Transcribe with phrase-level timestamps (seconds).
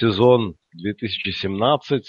[0.00, 2.06] сезон 2017,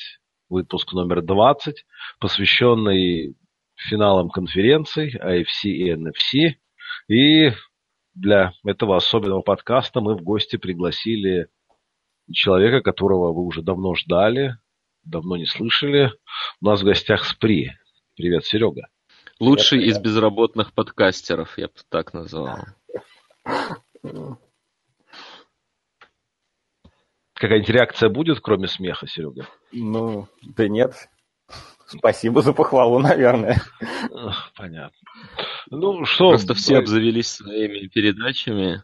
[0.47, 1.85] выпуск номер 20,
[2.21, 3.35] посвященный
[3.75, 6.53] финалам конференций AFC и NFC.
[7.09, 7.51] И
[8.13, 11.49] для этого особенного подкаста мы в гости пригласили
[12.31, 14.55] человека, которого вы уже давно ждали,
[15.03, 16.13] давно не слышали.
[16.61, 17.73] У нас в гостях Спри.
[18.15, 18.87] Привет, Серега.
[19.41, 22.59] Лучший из безработных подкастеров, я бы так назвал.
[27.41, 29.47] Какая-нибудь реакция будет, кроме смеха, Серега?
[29.71, 31.09] Ну, да нет.
[31.87, 33.59] Спасибо за похвалу, наверное.
[34.55, 34.95] Понятно.
[35.71, 38.83] Ну что, Просто все обзавелись своими передачами.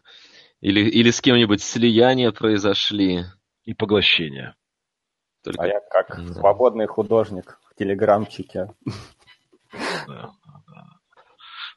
[0.60, 3.26] Или, или с кем-нибудь слияния произошли.
[3.64, 4.56] и поглощение.
[5.44, 5.62] Только...
[5.62, 6.34] А я как Да.
[6.34, 8.72] свободный художник в телеграмчике.
[10.08, 10.32] Да,
[10.66, 10.84] да.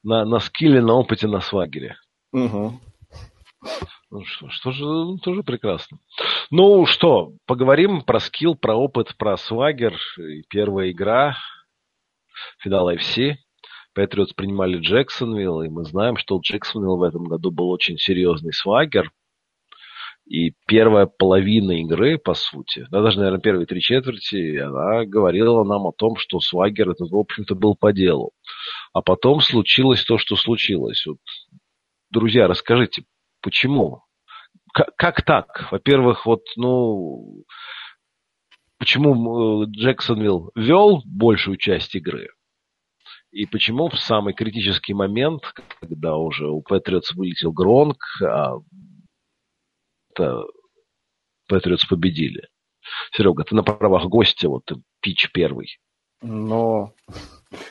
[0.02, 1.96] На, на скилле, на опыте, на свагере.
[2.32, 2.82] Мгм.
[4.12, 5.98] Ну что, что же, ну, тоже прекрасно.
[6.50, 9.98] Ну что, поговорим про скилл, про опыт, про свагер.
[10.50, 11.38] Первая игра,
[12.60, 13.36] финал AFC.
[13.94, 18.52] Патриотс принимали Джексонвилл, и мы знаем, что у Джексонвилла в этом году был очень серьезный
[18.52, 19.12] свагер.
[20.26, 25.88] И первая половина игры, по сути, да, даже, наверное, первые три четверти, она говорила нам
[25.88, 28.32] о том, что свагер это, в общем-то, был по делу.
[28.94, 31.06] А потом случилось то, что случилось.
[31.06, 31.18] Вот,
[32.12, 33.04] друзья, расскажите,
[33.42, 34.04] почему?
[34.74, 35.68] Как, так?
[35.72, 37.44] Во-первых, вот, ну,
[38.78, 42.30] почему э, Джексонвилл вел большую часть игры?
[43.32, 48.56] И почему в самый критический момент, когда уже у Патриотс вылетел Гронк, а
[51.48, 52.48] Патриотс победили?
[53.14, 54.72] Серега, ты на правах гостя, вот
[55.02, 55.80] пич первый.
[56.22, 56.94] Ну,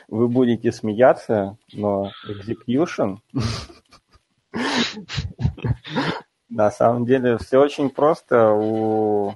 [0.07, 3.17] вы будете смеяться, но execution...
[6.51, 8.51] На самом деле все очень просто.
[8.51, 9.35] У,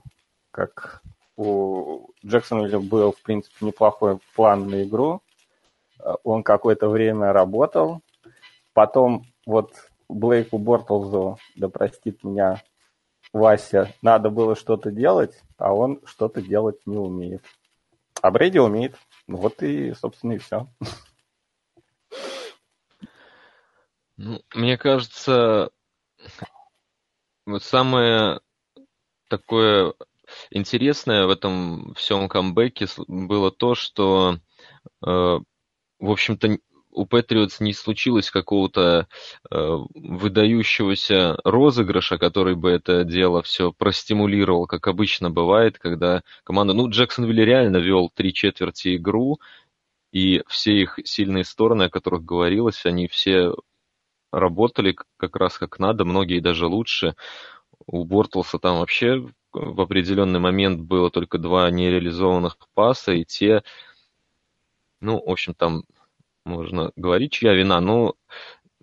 [0.52, 1.02] как
[1.38, 5.22] у Джексонвилля был, в принципе, неплохой план на игру.
[6.26, 8.02] Он какое-то время работал.
[8.74, 9.72] Потом вот
[10.10, 12.62] Блейку Бортлзу, да простит меня
[13.32, 17.44] Вася, надо было что-то делать, а он что-то делать не умеет.
[18.22, 18.98] А Брейди умеет.
[19.28, 20.68] Ну Вот и, собственно, и все.
[24.18, 25.72] Ну, мне кажется,
[27.46, 28.40] вот самое
[29.30, 29.94] такое
[30.50, 34.40] интересное в этом всем камбэке было то, что,
[35.06, 35.42] э, в
[36.00, 36.58] общем-то,
[36.92, 39.08] у Патриотс не случилось какого-то
[39.52, 46.74] э, выдающегося розыгрыша, который бы это дело все простимулировал, как обычно бывает, когда команда...
[46.74, 49.40] Ну, Джексонвилл реально вел три четверти игру,
[50.12, 53.54] и все их сильные стороны, о которых говорилось, они все
[54.40, 57.16] работали как раз как надо, многие даже лучше.
[57.88, 63.64] У Бортлса там вообще в определенный момент было только два нереализованных паса, и те,
[65.02, 65.84] ну, в общем, там
[66.46, 68.16] можно говорить, чья вина, но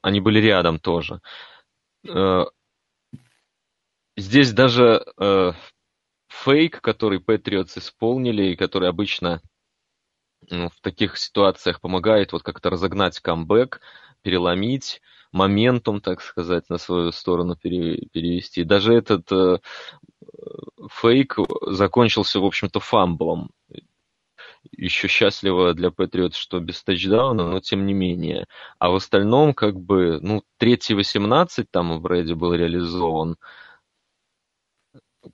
[0.03, 1.21] они были рядом тоже.
[2.09, 2.45] Э,
[4.17, 5.53] Здесь даже э,
[6.29, 9.41] фейк, который Патриотс исполнили, и который обычно
[10.51, 13.81] ну, в таких ситуациях помогает вот как-то разогнать камбэк,
[14.21, 15.01] переломить,
[15.33, 18.65] моментум, так сказать, на свою сторону пере- перевести.
[18.65, 19.59] Даже этот э,
[20.91, 23.51] фейк закончился, в общем-то, фамблом.
[24.71, 28.47] Еще счастливо для Патриот, что без тачдауна, но тем не менее.
[28.79, 33.37] А в остальном, как бы, ну, третий 18 там у Брэди был реализован.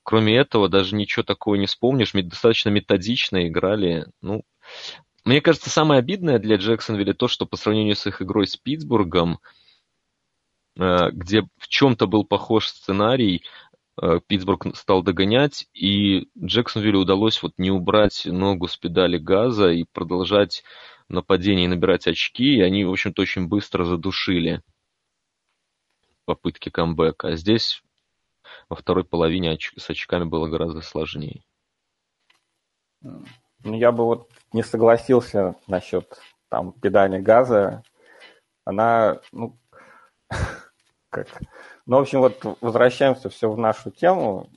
[0.03, 2.13] Кроме этого, даже ничего такого не вспомнишь.
[2.13, 4.07] Достаточно методично играли.
[4.23, 4.45] Ну,
[5.25, 9.41] мне кажется, самое обидное для Джексонвилля то, что по сравнению с их игрой с Питтсбургом,
[10.79, 13.43] где в чем-то был похож сценарий,
[14.01, 19.85] э, Питтсбург стал догонять, и Джексонвиллю удалось вот не убрать ногу с педали газа и
[19.93, 20.63] продолжать
[21.09, 24.63] нападение и набирать очки, и они, в общем-то, очень быстро задушили
[26.25, 27.29] попытки камбэка.
[27.29, 27.83] А здесь
[28.69, 31.43] во второй половине оч- с очками было гораздо сложнее.
[33.01, 33.25] Ну,
[33.75, 37.83] я бы вот не согласился насчет там педали газа.
[38.65, 39.59] Она, ну,
[41.11, 41.27] как...
[41.87, 44.49] Ну, в общем, вот возвращаемся все в нашу тему.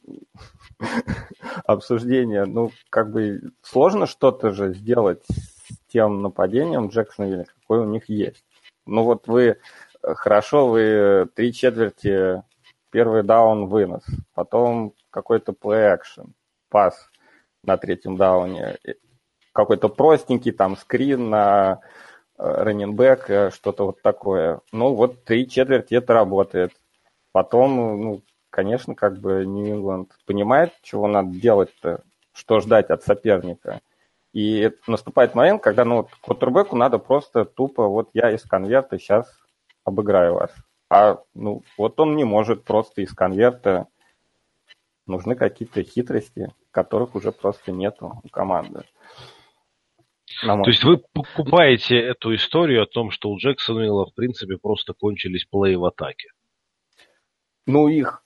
[1.65, 2.45] обсуждения.
[2.45, 8.44] Ну, как бы сложно что-то же сделать с тем нападением Джексонвилля, какой у них есть.
[8.86, 9.57] Ну вот вы,
[10.01, 12.44] хорошо, вы три четверти,
[12.89, 14.03] первый даун, вынос,
[14.33, 16.31] потом какой-то play-action,
[16.69, 17.09] пас
[17.63, 18.77] на третьем дауне,
[19.53, 21.81] какой-то простенький там скрин на
[22.42, 24.62] раненбэк, что-то вот такое.
[24.72, 26.74] Ну, вот три четверти это работает.
[27.32, 32.02] Потом, ну, конечно, как бы Нью-Ингланд понимает, чего надо делать-то,
[32.34, 33.82] что ждать от соперника.
[34.34, 39.32] И наступает момент, когда, ну, квотербеку надо просто тупо, вот я из конверта сейчас
[39.84, 40.52] обыграю вас.
[40.90, 43.88] А, ну, вот он не может просто из конверта.
[45.06, 48.84] Нужны какие-то хитрости, которых уже просто нету у команды.
[50.42, 55.45] То есть вы покупаете эту историю о том, что у Джексонвилла, в принципе, просто кончились
[55.45, 56.30] плей в атаке?
[57.66, 58.24] Ну, их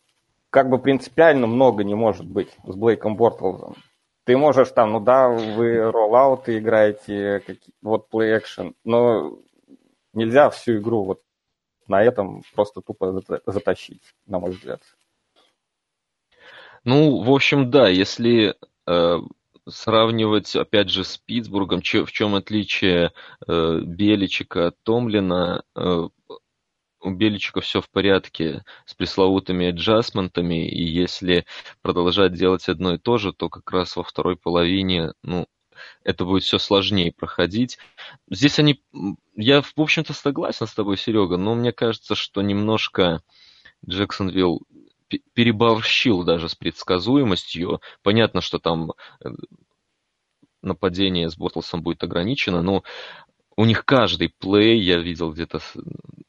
[0.50, 3.76] как бы принципиально много не может быть с Блейком Бортлзом.
[4.24, 7.44] Ты можешь там, ну да, вы роллауты играете,
[7.82, 9.38] вот action, но
[10.14, 11.22] нельзя всю игру вот
[11.88, 14.82] на этом просто тупо затащить, на мой взгляд.
[16.84, 18.56] Ну, в общем, да, если
[18.88, 19.18] э,
[19.68, 23.12] сравнивать, опять же, с Питтсбургом, в чем отличие
[23.48, 26.08] э, Беличика от Томлина, э,
[27.02, 31.46] у Беличика все в порядке с пресловутыми аджастментами, и если
[31.82, 35.48] продолжать делать одно и то же, то как раз во второй половине, ну,
[36.04, 37.78] это будет все сложнее проходить.
[38.30, 38.82] Здесь они...
[39.36, 43.22] Я, в общем-то, согласен с тобой, Серега, но мне кажется, что немножко
[43.88, 44.64] Джексонвилл
[45.34, 47.82] переборщил даже с предсказуемостью.
[48.04, 49.30] Понятно, что там э,
[50.62, 52.84] нападение с Бортлсом будет ограничено, но
[53.58, 55.60] у них каждый плей, я видел где-то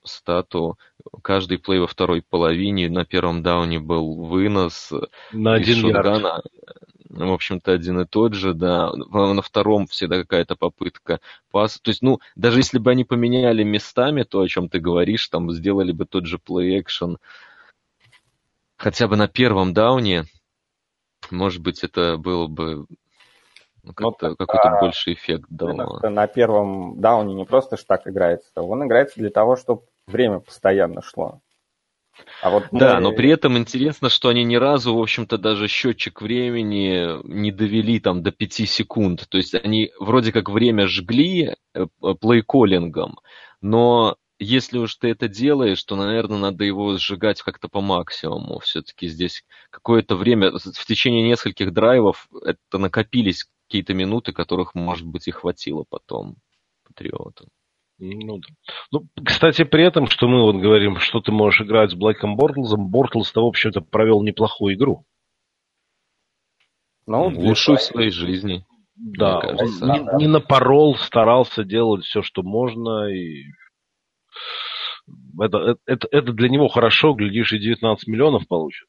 [0.05, 0.79] стату,
[1.23, 4.93] каждый плей во второй половине, на первом дауне был вынос
[5.33, 6.43] на один шотгана.
[7.09, 8.93] В общем-то, один и тот же, да.
[8.93, 11.81] На втором всегда какая-то попытка пас.
[11.81, 15.51] То есть, ну, даже если бы они поменяли местами то, о чем ты говоришь, там
[15.51, 17.17] сделали бы тот же плей-экшен,
[18.77, 20.25] хотя бы на первом дауне,
[21.31, 22.87] может быть, это было бы
[23.83, 26.01] ну, как-то, ну, какой-то а, больший эффект дал.
[26.03, 31.03] На первом дауне не просто ж так играется, он играется для того, чтобы время постоянно
[31.03, 31.41] шло.
[32.43, 32.81] А вот мы...
[32.81, 37.53] Да, но при этом интересно, что они ни разу, в общем-то, даже счетчик времени не
[37.53, 39.27] довели там до 5 секунд.
[39.29, 41.87] То есть они вроде как время жгли э,
[42.21, 43.19] плейколлингом,
[43.61, 48.59] но если уж ты это делаешь, то, наверное, надо его сжигать как-то по максимуму.
[48.59, 55.27] Все-таки здесь какое-то время, в течение нескольких драйвов это накопились какие-то минуты, которых, может быть,
[55.29, 56.37] и хватило потом
[56.85, 57.49] Патриоту.
[57.99, 58.49] Ну, да.
[58.93, 62.91] ну, кстати, при этом, что мы вот говорим, что ты можешь играть с Блэком Бортлзом,
[62.91, 65.05] Бортлз-то, в общем-то, провел неплохую игру.
[67.07, 68.67] Ну, лучшую в своей жизни.
[68.97, 73.45] Да, он не, не напорол, старался делать все, что можно, и
[75.41, 78.89] это, это, это для него хорошо, глядишь, и 19 миллионов получит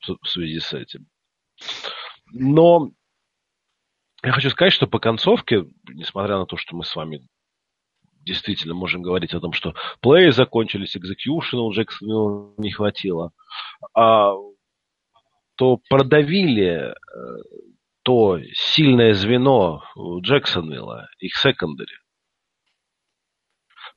[0.00, 1.06] в связи с этим.
[2.32, 2.90] Но
[4.24, 7.26] я хочу сказать, что по концовке, несмотря на то, что мы с вами
[8.20, 13.32] действительно можем говорить о том, что плей закончились, экзекьюшена у Джексона не хватило,
[13.94, 14.34] а,
[15.56, 16.94] то продавили э,
[18.02, 19.82] то сильное звено
[20.22, 21.94] Джексонвилла, их секондари.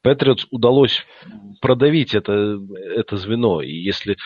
[0.05, 1.03] Патриотс удалось
[1.61, 2.59] продавить это,
[2.95, 3.61] это звено.
[3.63, 4.17] И если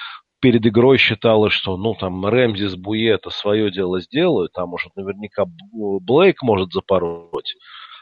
[0.41, 4.93] перед игрой считалось, что ну там Рэмзи с Буе это свое дело сделают, там может
[4.98, 7.55] наверняка Блейк может запороть,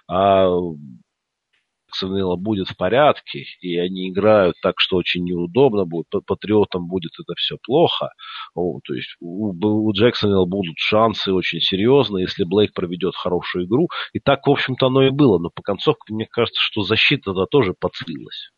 [0.10, 0.50] а
[1.88, 7.34] Джексонвилла будет в порядке, и они играют так, что очень неудобно будет, патриотам будет это
[7.36, 8.10] все плохо.
[8.56, 13.90] О, то есть у, у Джексонвилла будут шансы очень серьезные, если Блейк проведет хорошую игру.
[14.14, 15.40] И так, в общем-то, оно и было.
[15.40, 18.52] Но по концовке, мне кажется, что защита-то тоже подслилась.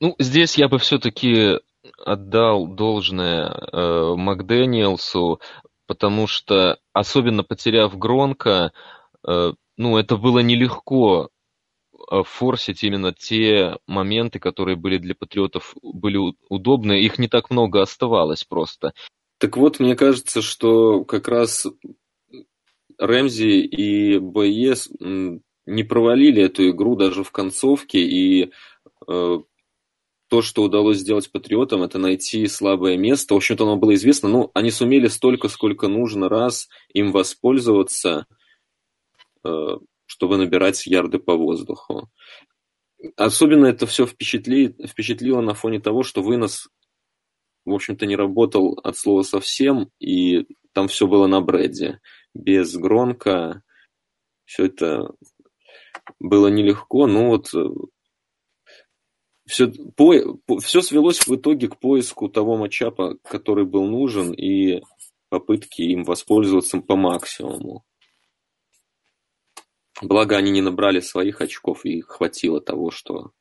[0.00, 1.58] Ну, здесь я бы все-таки
[2.04, 5.40] отдал должное э, Макдэниелсу,
[5.86, 8.72] потому что, особенно потеряв Гронка,
[9.26, 11.30] э, ну, это было нелегко
[12.10, 16.18] э, форсить именно те моменты, которые были для патриотов были
[16.48, 17.00] удобны.
[17.00, 18.92] Их не так много оставалось просто.
[19.38, 21.66] Так вот, мне кажется, что как раз
[22.98, 28.50] Рэмзи и БЕС не провалили эту игру даже в концовке, и
[29.06, 29.38] э,
[30.28, 33.34] то, что удалось сделать патриотам, это найти слабое место.
[33.34, 34.28] В общем-то, оно было известно.
[34.28, 38.26] Ну, они сумели столько, сколько нужно раз им воспользоваться–
[40.06, 42.08] чтобы набирать ярды по воздуху.
[43.16, 46.68] Особенно это все впечатли, впечатлило на фоне того, что вынос
[47.68, 52.00] в общем-то, не работал от слова совсем, и там все было на бреде.
[52.34, 53.62] Без Гронка
[54.44, 55.10] все это
[56.18, 57.52] было нелегко, но вот
[59.46, 60.12] все, по,
[60.60, 64.82] все свелось в итоге к поиску того матчапа, который был нужен, и
[65.28, 67.84] попытки им воспользоваться по максимуму.
[70.02, 73.32] Благо, они не набрали своих очков, и хватило того, что,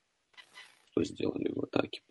[0.92, 2.02] что сделали в атаке.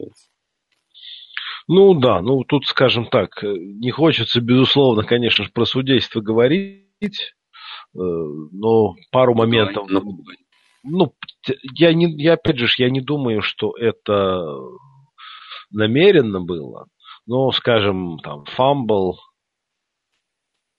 [1.68, 7.18] Ну да, ну тут, скажем так, не хочется, безусловно, конечно же, про судейство говорить, э,
[7.94, 9.88] но пару ну, моментов...
[9.88, 10.22] Ну,
[10.84, 11.14] ну,
[11.74, 14.46] я, не, я опять же, я не думаю, что это
[15.70, 16.86] намеренно было,
[17.26, 19.18] но, скажем, там, фамбл,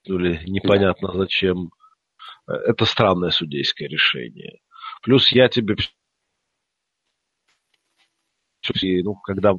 [0.05, 1.71] или непонятно зачем,
[2.47, 4.59] это странное судейское решение.
[5.01, 5.75] Плюс я тебе
[9.03, 9.53] ну, когда,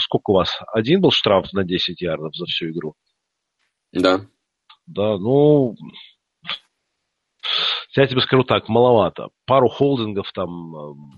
[0.00, 0.58] сколько у вас?
[0.72, 2.94] Один был штраф на 10 ярдов за всю игру?
[3.92, 4.26] Да.
[4.86, 5.74] Да, ну,
[7.96, 9.28] я тебе скажу так, маловато.
[9.46, 11.12] Пару холдингов там, эм,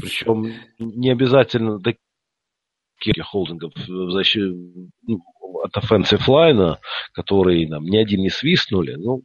[0.00, 4.46] причем не обязательно таких холдингов в защите,
[5.02, 5.20] ну,
[5.62, 6.76] от offensive line,
[7.12, 9.22] которые нам ни один не свистнули, ну,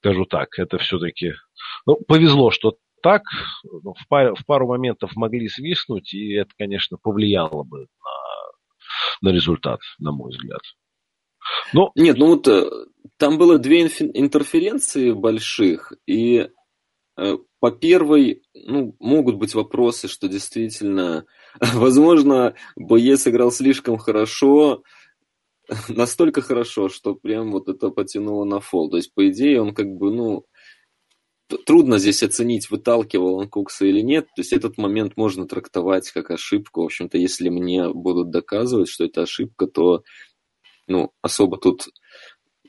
[0.00, 1.34] скажу так, это все-таки...
[1.86, 3.22] Ну, повезло, что так,
[3.64, 7.86] ну, в, пару, в пару моментов могли свистнуть, и это, конечно, повлияло бы
[9.22, 10.60] на, на результат, на мой взгляд.
[11.72, 11.90] Но...
[11.96, 12.68] Нет, ну вот э,
[13.18, 16.48] там было две интерференции больших, и
[17.16, 21.24] э, по первой, ну, могут быть вопросы, что действительно,
[21.74, 24.82] возможно, боец играл слишком хорошо,
[25.88, 28.90] настолько хорошо, что прям вот это потянуло на фол.
[28.90, 30.46] То есть, по идее, он как бы, ну,
[31.66, 34.26] трудно здесь оценить, выталкивал он Кукса или нет.
[34.34, 36.82] То есть этот момент можно трактовать как ошибку.
[36.82, 40.02] В общем-то, если мне будут доказывать, что это ошибка, то
[40.86, 41.88] ну, особо тут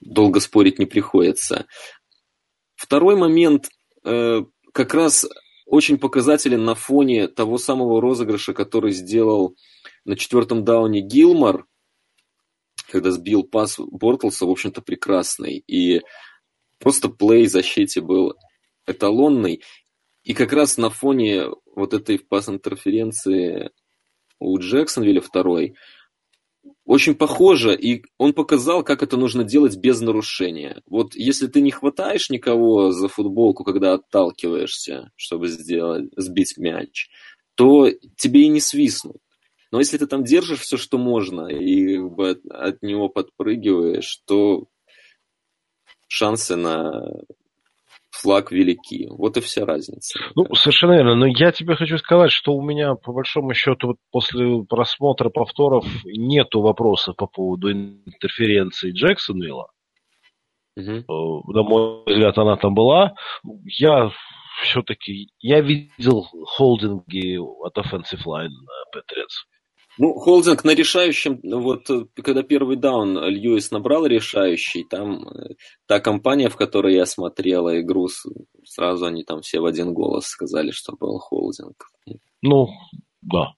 [0.02, 1.66] долго спорить не приходится.
[2.76, 3.70] Второй момент
[4.06, 4.42] э,
[4.74, 5.26] как раз
[5.66, 9.56] очень показателен на фоне того самого розыгрыша, который сделал
[10.06, 11.68] на четвертом дауне Гилмор,
[12.90, 15.64] когда сбил пас Бортлса, в общем-то, прекрасный.
[15.68, 16.02] И
[16.80, 18.36] просто плей защите был
[18.86, 19.62] эталонный.
[20.24, 23.72] И как раз на фоне вот этой пас-интерференции
[24.40, 25.76] у Джексонвилля второй
[26.86, 30.82] очень похоже, и он показал, как это нужно делать без нарушения.
[30.86, 37.10] Вот если ты не хватаешь никого за футболку, когда отталкиваешься, чтобы сделать, сбить мяч,
[37.56, 39.18] то тебе и не свистнут.
[39.72, 41.98] Но если ты там держишь все, что можно, и
[42.50, 44.68] от него подпрыгиваешь, то
[46.08, 47.06] шансы на
[48.24, 49.08] флаг велики.
[49.10, 50.20] Вот и вся разница.
[50.36, 51.16] Ну, совершенно верно.
[51.16, 55.86] Но я тебе хочу сказать, что у меня, по большому счету, вот после просмотра повторов
[56.06, 59.68] нету вопросов по поводу интерференции Джексонвилла.
[60.76, 61.54] Угу.
[61.54, 63.14] На мой взгляд, она там была.
[63.66, 64.12] Я
[64.64, 68.50] все-таки, я видел холдинги от offensive line
[68.96, 69.53] Patriots.
[70.00, 75.56] Ну, холдинг на решающем, ну, вот э, когда первый даун Льюис набрал решающий, там э,
[75.88, 78.08] та компания, в которой я смотрела игру,
[78.66, 81.90] сразу они там все в один голос сказали, что был холдинг.
[82.42, 82.70] Ну,
[83.22, 83.54] да.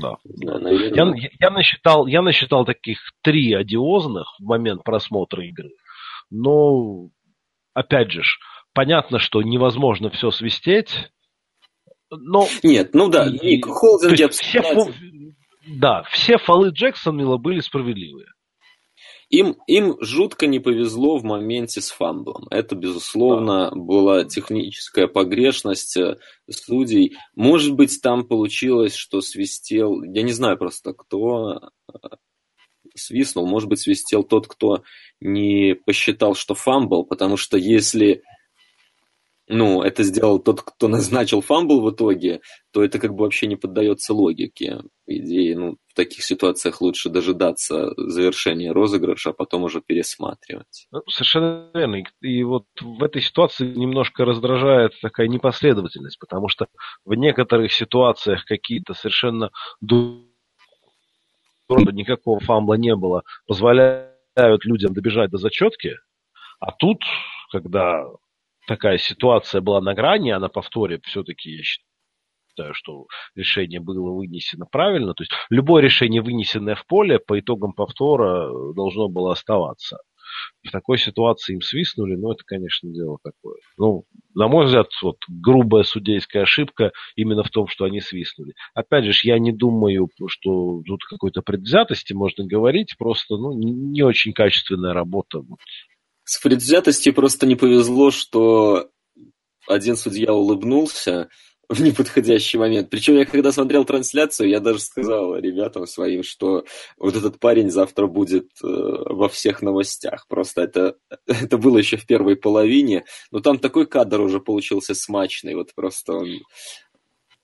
[0.00, 0.16] Да.
[0.24, 5.70] да я, я, насчитал, я насчитал таких три одиозных в момент просмотра игры.
[6.30, 7.10] Но,
[7.74, 8.22] опять же,
[8.72, 11.10] понятно, что невозможно все свистеть.
[12.10, 12.46] Но...
[12.62, 14.62] Нет, ну да, Ник, холдинги все,
[15.66, 18.26] да, все фолы Джексонвилла были справедливые.
[19.32, 22.46] Им, им жутко не повезло в моменте с фамблом.
[22.50, 23.76] Это, безусловно, да.
[23.76, 26.18] была техническая погрешность э,
[26.50, 27.16] судей.
[27.34, 30.02] Может быть, там получилось, что свистел...
[30.02, 31.98] Я не знаю просто, кто э,
[32.94, 33.46] свистнул.
[33.46, 34.82] Может быть, свистел тот, кто
[35.18, 38.22] не посчитал, что фамбл, потому что если
[39.52, 42.40] ну, это сделал тот, кто назначил фамбл в итоге,
[42.72, 44.80] то это как бы вообще не поддается логике.
[45.06, 50.86] По идее, ну, в таких ситуациях лучше дожидаться завершения розыгрыша, а потом уже пересматривать.
[50.90, 52.02] Ну, совершенно верно.
[52.22, 56.66] И вот в этой ситуации немножко раздражает такая непоследовательность, потому что
[57.04, 59.50] в некоторых ситуациях какие-то совершенно
[61.68, 65.96] никакого фамбла не было, позволяют людям добежать до зачетки,
[66.60, 67.02] а тут,
[67.50, 68.04] когда
[68.66, 74.66] такая ситуация была на грани, а на повторе все-таки я считаю, что решение было вынесено
[74.70, 75.14] правильно.
[75.14, 79.98] То есть любое решение, вынесенное в поле, по итогам повтора должно было оставаться.
[80.66, 83.58] в такой ситуации им свистнули, ну, это, конечно, дело такое.
[83.76, 84.04] Ну,
[84.34, 88.54] на мой взгляд, вот, грубая судейская ошибка именно в том, что они свистнули.
[88.74, 94.32] Опять же, я не думаю, что тут какой-то предвзятости можно говорить, просто, ну, не очень
[94.32, 95.40] качественная работа.
[95.40, 95.58] Вот.
[96.32, 98.88] С предвзятостью просто не повезло, что
[99.68, 101.28] один судья улыбнулся,
[101.68, 102.88] в неподходящий момент.
[102.88, 106.64] Причем я когда смотрел трансляцию, я даже сказал ребятам своим, что
[106.96, 110.26] вот этот парень завтра будет э, во всех новостях.
[110.26, 110.96] Просто это,
[111.26, 116.14] это было еще в первой половине, но там такой кадр уже получился смачный, вот просто
[116.14, 116.28] он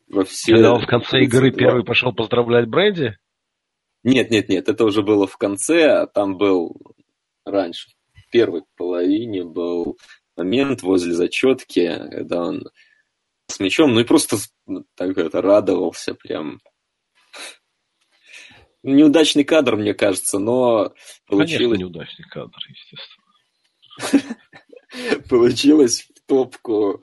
[0.09, 0.52] во все...
[0.52, 3.18] Когда он в конце игры первый пошел поздравлять Бренди?
[4.02, 6.75] Нет, нет, нет, это уже было в конце, а там был
[7.45, 7.90] раньше.
[8.28, 9.99] В первой половине был
[10.37, 12.68] момент возле зачетки, когда он
[13.47, 14.37] с мячом, ну и просто
[14.94, 16.61] так это радовался прям.
[18.82, 20.92] Неудачный кадр, мне кажется, но
[21.26, 21.78] получилось...
[21.78, 24.37] Конечно, неудачный кадр, естественно.
[25.30, 27.02] Получилось в топку,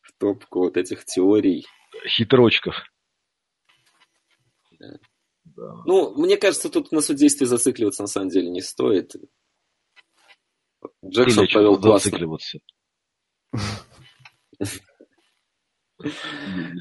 [0.00, 1.66] в топку вот этих теорий.
[2.04, 2.74] Хитрочков.
[4.72, 4.98] Да.
[5.44, 5.82] Да.
[5.84, 9.14] Ну, мне кажется, тут на судействе зацикливаться на самом деле не стоит.
[11.04, 12.18] Джексон повел классно.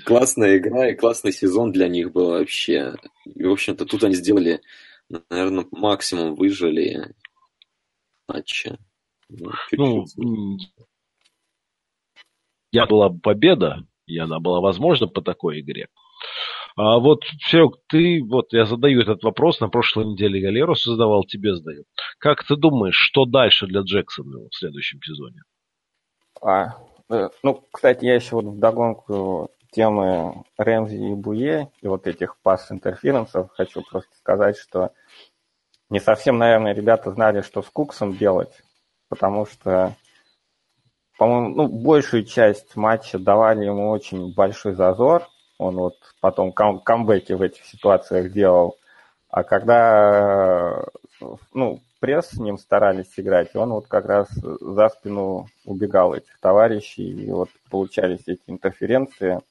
[0.06, 2.96] Классная игра и классный сезон для них был вообще.
[3.26, 4.62] И, в общем-то, тут они сделали,
[5.30, 7.14] наверное, максимум выжили
[8.28, 8.78] матча.
[9.28, 10.58] Ну, ну
[12.72, 15.90] я была победа, и она была возможна по такой игре.
[16.82, 21.54] А вот, Серег, ты, вот я задаю этот вопрос, на прошлой неделе Галерусу задавал, тебе
[21.56, 21.84] задаю.
[22.20, 25.42] Как ты думаешь, что дальше для Джексона в следующем сезоне?
[26.42, 26.78] А,
[27.10, 33.50] Э, ну, кстати, я еще вот вдогонку темы Рэмзи и Буе и вот этих пас-интерференсов
[33.52, 34.92] хочу просто сказать, что
[35.90, 38.62] не совсем, наверное, ребята знали, что с Куксом делать,
[39.10, 39.96] потому что,
[41.18, 45.28] по-моему, ну, большую часть матча давали ему очень большой зазор.
[45.60, 48.78] Он вот потом кам- камбэки в этих ситуациях делал.
[49.30, 50.86] А когда
[51.54, 57.10] ну, пресс с ним старались играть, он вот как раз за спину убегал этих товарищей,
[57.10, 59.42] и вот получались эти интерференции.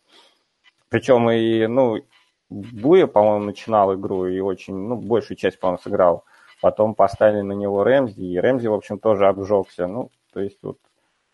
[0.88, 1.98] Причем и, ну,
[2.48, 6.24] Буя, по-моему, начинал игру и очень, ну, большую часть, по-моему, сыграл.
[6.62, 9.86] Потом поставили на него Рэмзи, и Рэмзи, в общем, тоже обжегся.
[9.86, 10.78] Ну, то есть вот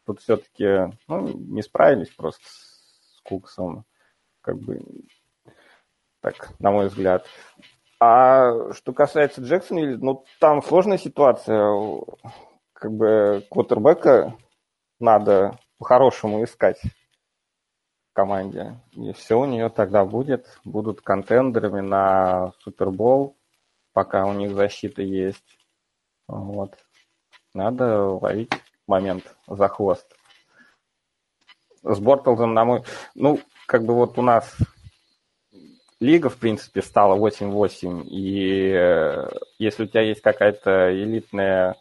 [0.05, 3.85] тут все-таки, ну, не справились просто с Куксом,
[4.45, 4.81] как бы,
[6.21, 7.27] так, на мой взгляд.
[7.99, 11.73] А что касается Джексона, ну, там сложная ситуация.
[12.75, 14.37] Как бы квотербека
[15.01, 18.79] надо по-хорошему искать в команде.
[18.93, 20.59] И все у нее тогда будет.
[20.65, 23.37] Будут контендерами на Супербол,
[23.95, 25.59] пока у них защита есть.
[26.29, 26.77] Вот.
[27.55, 28.53] Надо ловить
[28.87, 30.15] момент за хвост.
[31.83, 32.83] С Бортлзом, на мой...
[33.15, 34.57] Ну, как бы вот у нас
[36.01, 41.77] лига, в принципе, стала 8-8, и э, если у тебя есть какая-то элитная,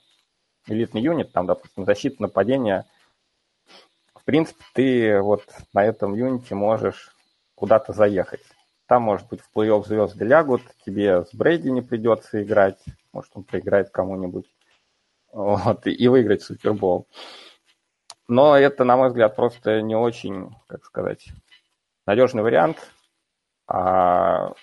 [0.67, 2.85] элитный юнит, там, допустим, защита, нападение,
[4.15, 5.43] в принципе, ты вот
[5.73, 7.13] на этом юните можешь
[7.55, 8.41] куда-то заехать.
[8.87, 12.79] Там, может быть, в плей-офф звезды лягут, тебе с Брейди не придется играть,
[13.11, 14.45] может, он проиграет кому-нибудь,
[15.31, 17.07] вот, и выиграть Супербол.
[18.27, 21.27] Но это, на мой взгляд, просто не очень, как сказать,
[22.05, 22.91] надежный вариант,
[23.67, 24.53] а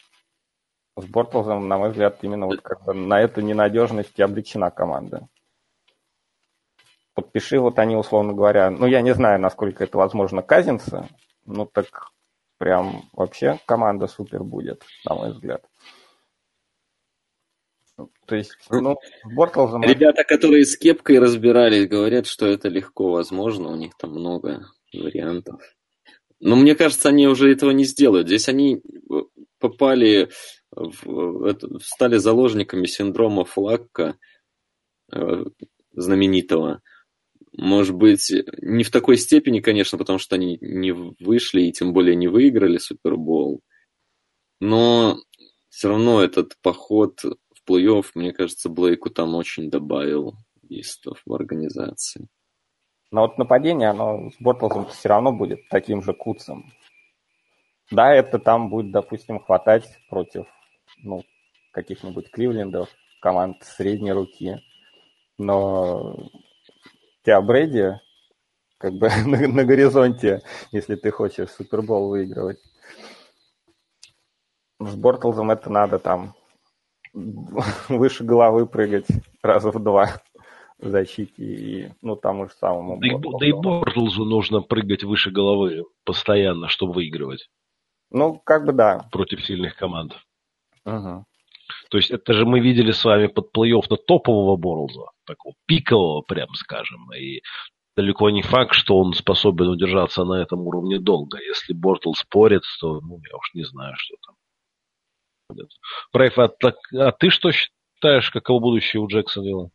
[0.97, 5.29] с Бортлзом, на мой взгляд, именно вот как на эту ненадежность и обречена команда.
[7.15, 11.09] Подпиши, вот они, условно говоря, ну, я не знаю, насколько это возможно Казинца,
[11.45, 11.87] ну, так
[12.59, 15.65] прям вообще команда супер будет, на мой взгляд.
[18.27, 19.83] То есть, ну, Бортлзом...
[19.83, 25.61] Ребята, которые с кепкой разбирались, говорят, что это легко возможно, у них там много вариантов.
[26.41, 28.27] Но мне кажется, они уже этого не сделают.
[28.27, 29.15] Здесь они э,
[29.59, 30.31] попали,
[30.71, 34.17] в, стали заложниками синдрома Флакка
[35.13, 35.45] э,
[35.93, 36.81] знаменитого.
[37.53, 42.17] Может быть, не в такой степени, конечно, потому что они не вышли и тем более
[42.17, 43.61] не выиграли Супербол.
[44.61, 45.19] Но
[45.69, 50.35] все равно этот поход в плей-офф, мне кажется, Блейку там очень добавил
[50.69, 52.29] истов в организации.
[53.11, 56.73] Но вот нападение, оно с Бортлзом все равно будет таким же куцем.
[57.91, 60.47] Да, это там будет, допустим, хватать против
[61.03, 61.25] ну,
[61.73, 62.89] каких-нибудь Кливлендов,
[63.21, 64.63] команд средней руки.
[65.39, 66.17] Но
[67.25, 67.99] тебя Брэди
[68.79, 72.59] как бы на, на горизонте, если ты хочешь Супербол выигрывать.
[74.79, 76.35] С Бортлзом это надо там
[77.89, 79.07] выше головы прыгать
[79.43, 80.23] раза в два
[80.81, 82.99] защите и, ну, тому же самому.
[83.01, 87.49] Да, и, да и Бортлзу нужно прыгать выше головы постоянно, чтобы выигрывать.
[88.11, 89.09] Ну, как бы да.
[89.13, 90.17] Против сильных команд.
[90.85, 91.25] Угу.
[91.91, 96.23] То есть это же мы видели с вами под плей-офф на топового Борлза, такого пикового,
[96.23, 97.13] прям скажем.
[97.13, 97.43] И
[97.97, 101.39] далеко не факт, что он способен удержаться на этом уровне долго.
[101.39, 104.35] Если Бортл спорит, то ну, я уж не знаю, что там.
[106.13, 106.51] Брайф, а,
[106.95, 109.71] а ты что считаешь, каково будущее у Джексонвилла?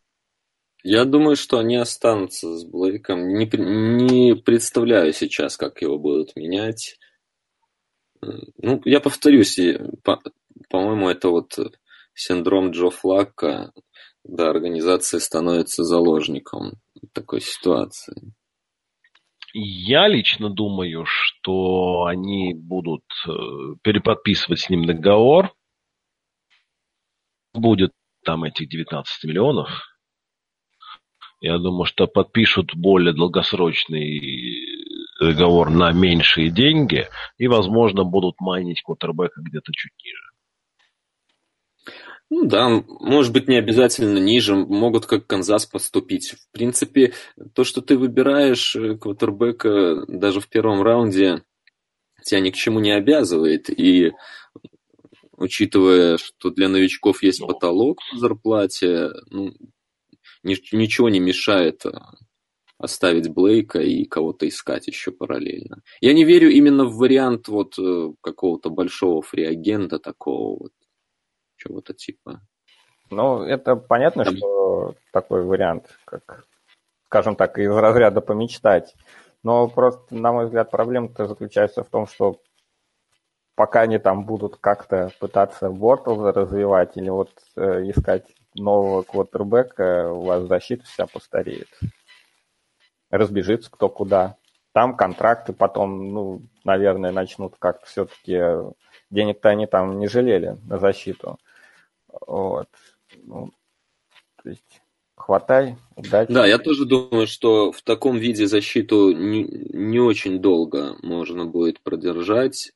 [0.88, 3.26] Я думаю, что они останутся с Блейком.
[3.34, 6.96] Не, не представляю сейчас, как его будут менять.
[8.20, 9.58] Ну, я повторюсь,
[10.04, 10.22] по,
[10.70, 11.58] по-моему, это вот
[12.14, 13.72] синдром Джо Флакка,
[14.24, 16.74] когда организация становится заложником
[17.12, 18.32] такой ситуации.
[19.54, 23.32] Я лично думаю, что они будут э,
[23.82, 25.52] переподписывать с ним договор.
[27.54, 27.90] Будет
[28.22, 29.95] там этих 19 миллионов.
[31.40, 34.76] Я думаю, что подпишут более долгосрочный
[35.20, 40.26] договор на меньшие деньги и, возможно, будут майнить квотербека где-то чуть ниже.
[42.28, 46.32] Ну да, может быть, не обязательно ниже, могут как Канзас поступить.
[46.32, 47.12] В принципе,
[47.54, 51.44] то, что ты выбираешь э, квотербека даже в первом раунде,
[52.24, 53.70] тебя ни к чему не обязывает.
[53.70, 54.12] И
[55.36, 57.46] учитывая, что для новичков есть ну.
[57.46, 59.52] потолок по зарплате, ну,
[60.46, 61.90] ничего не мешает э,
[62.78, 65.82] оставить Блейка и кого-то искать еще параллельно.
[66.00, 70.72] Я не верю именно в вариант вот э, какого-то большого фриагента такого вот
[71.56, 72.40] чего-то типа.
[73.10, 74.36] Ну, это понятно, Там...
[74.36, 76.44] что такой вариант, как,
[77.06, 78.94] скажем так, из разряда помечтать.
[79.42, 82.40] Но просто, на мой взгляд, проблема-то заключается в том, что
[83.54, 90.22] пока они там будут как-то пытаться Бортлза развивать или вот э, искать нового квотербека, у
[90.22, 91.68] вас защита вся постареет.
[93.10, 94.36] Разбежится кто куда.
[94.72, 98.40] Там контракты потом, ну, наверное, начнут как-то все-таки...
[99.08, 101.38] Денег-то они там не жалели на защиту.
[102.26, 102.68] Вот.
[103.22, 103.52] Ну,
[104.42, 104.82] то есть
[105.14, 106.32] хватай, удачи.
[106.32, 111.80] Да, я тоже думаю, что в таком виде защиту не, не очень долго можно будет
[111.80, 112.72] продержать.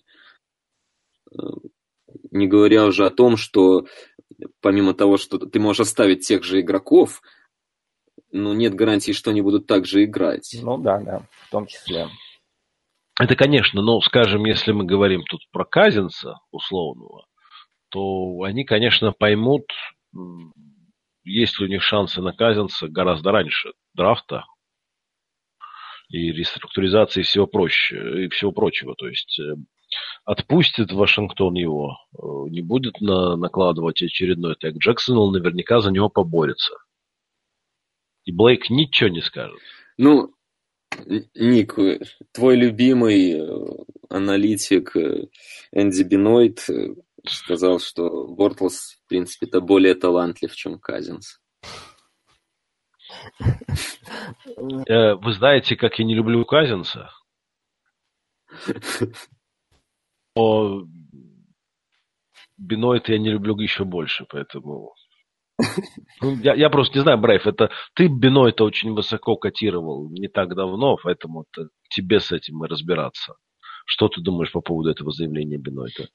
[2.31, 3.87] Не говоря уже о том, что
[4.61, 7.23] помимо того, что ты можешь оставить тех же игроков,
[8.33, 10.57] но нет гарантии, что они будут так же играть.
[10.63, 12.07] Ну да, да, в том числе.
[13.19, 17.27] Это, конечно, но, скажем, если мы говорим тут про Казинца условного,
[17.91, 19.67] то они, конечно, поймут,
[21.25, 24.45] есть ли у них шансы на Казинца гораздо раньше драфта
[26.09, 28.95] и реструктуризации всего проще и всего прочего.
[28.97, 29.55] То есть э,
[30.25, 34.77] отпустит Вашингтон его, э, не будет на, накладывать очередной тег.
[34.77, 36.75] Джексонвилл наверняка за него поборется.
[38.25, 39.59] И Блейк ничего не скажет.
[39.97, 40.35] Ну,
[41.35, 41.77] Ник,
[42.33, 44.97] твой любимый э, аналитик
[45.73, 46.67] Энди Бинойт
[47.27, 51.41] сказал, что Бортлс, в принципе, это более талантлив, чем Казинс.
[54.89, 57.11] Э, вы знаете, как я не люблю Казинса?
[60.41, 60.87] Но
[62.57, 64.95] Бинойт я не люблю еще больше, поэтому...
[66.23, 70.55] Ну, я, я просто не знаю, Брайф, это ты Бинойта очень высоко котировал не так
[70.55, 71.45] давно, поэтому
[71.91, 73.35] тебе с этим и разбираться.
[73.87, 76.09] Что ты думаешь по поводу этого заявления Бинойта?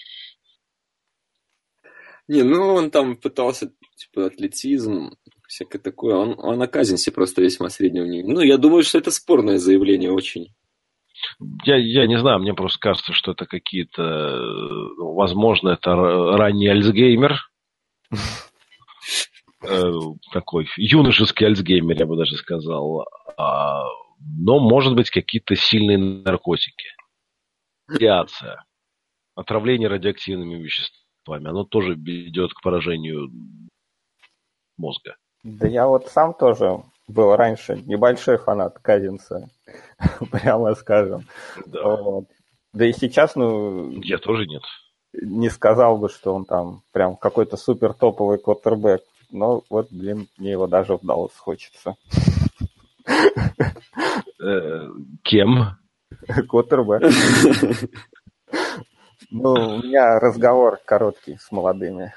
[2.27, 5.15] Не, ну он там пытался, типа, атлетизм,
[5.47, 6.15] всякое такое.
[6.15, 8.33] Он, он на Казинсе просто весьма среднего уровня.
[8.33, 10.55] Ну, я думаю, что это спорное заявление очень.
[11.63, 14.01] Я, я не знаю, мне просто кажется, что это какие-то...
[14.97, 17.39] Ну, возможно, это ранний Альцгеймер.
[19.67, 19.91] Э,
[20.31, 23.07] такой юношеский Альцгеймер, я бы даже сказал.
[23.35, 23.83] А,
[24.19, 26.89] но, может быть, какие-то сильные наркотики.
[27.87, 28.63] Радиация.
[29.33, 33.29] Отравление радиоактивными веществами вами, оно тоже ведет к поражению
[34.77, 35.15] мозга.
[35.43, 39.49] Да я вот сам тоже был раньше небольшой фанат Казинца,
[40.31, 41.27] прямо скажем.
[41.65, 41.95] Да.
[41.95, 42.25] Вот.
[42.73, 43.91] да и сейчас, ну...
[44.01, 44.63] Я тоже нет.
[45.13, 49.01] Не сказал бы, что он там прям какой-то супер топовый квотербек.
[49.31, 51.95] Но вот, блин, мне его даже в Даллас хочется.
[54.41, 54.89] Э,
[55.23, 55.77] кем?
[56.47, 57.01] Квотербек.
[59.31, 62.13] Ну, у меня разговор короткий с молодыми.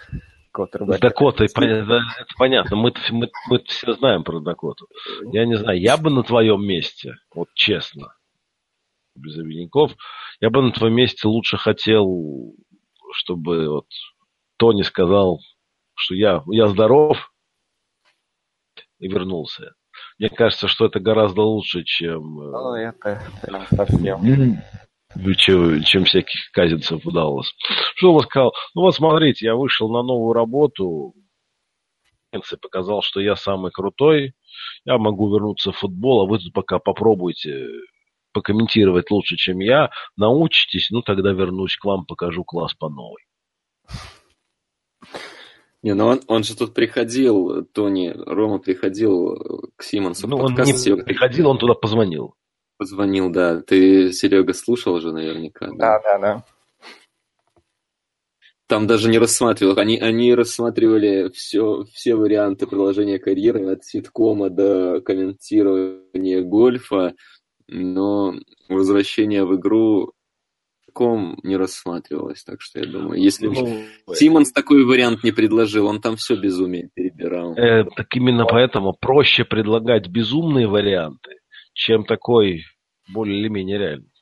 [0.67, 2.77] С Дакотой, это понятно.
[2.77, 4.89] Мы, мы, мы все знаем про Дакоту.
[5.33, 8.15] Я не знаю, я бы на твоем месте, вот честно,
[9.15, 9.93] без обиняков,
[10.41, 12.55] я бы на твоем месте лучше хотел,
[13.13, 13.87] чтобы вот
[14.57, 15.41] Тони сказал,
[15.95, 17.33] что я, я здоров
[18.99, 19.75] и вернулся.
[20.19, 22.41] Мне кажется, что это гораздо лучше, чем...
[22.41, 23.23] Э, ну, это
[23.71, 24.23] совсем
[25.37, 27.53] чем, чем всяких казинцев удалось.
[27.97, 28.53] Что он сказал?
[28.75, 31.15] Ну вот смотрите, я вышел на новую работу,
[32.61, 34.35] показал, что я самый крутой,
[34.85, 37.67] я могу вернуться в футбол, а вы тут пока попробуйте
[38.33, 43.23] покомментировать лучше, чем я, научитесь, ну тогда вернусь к вам, покажу класс по новой.
[45.83, 50.27] Не, ну он, он же тут приходил, Тони, Рома приходил к Симонсу.
[50.27, 52.35] Ну, он не приходил, он туда позвонил.
[52.79, 53.61] Позвонил, да.
[53.61, 55.69] Ты, Серега, слушал уже наверняка.
[55.75, 56.45] Да, да, да.
[58.69, 59.79] Там даже не рассматривал.
[59.79, 67.15] Они, они рассматривали все, все варианты продолжения карьеры от ситкома до комментирования гольфа,
[67.67, 68.35] но
[68.69, 70.13] возвращение в игру
[70.99, 72.43] ком не рассматривалось.
[72.43, 76.91] Так что я думаю, если ну, Симонс такой вариант не предложил, он там все безумие
[76.93, 77.55] перебирал.
[77.55, 81.38] Э, так именно поэтому проще предлагать безумные варианты,
[81.79, 82.65] чем такой
[83.09, 84.13] более или менее реальный.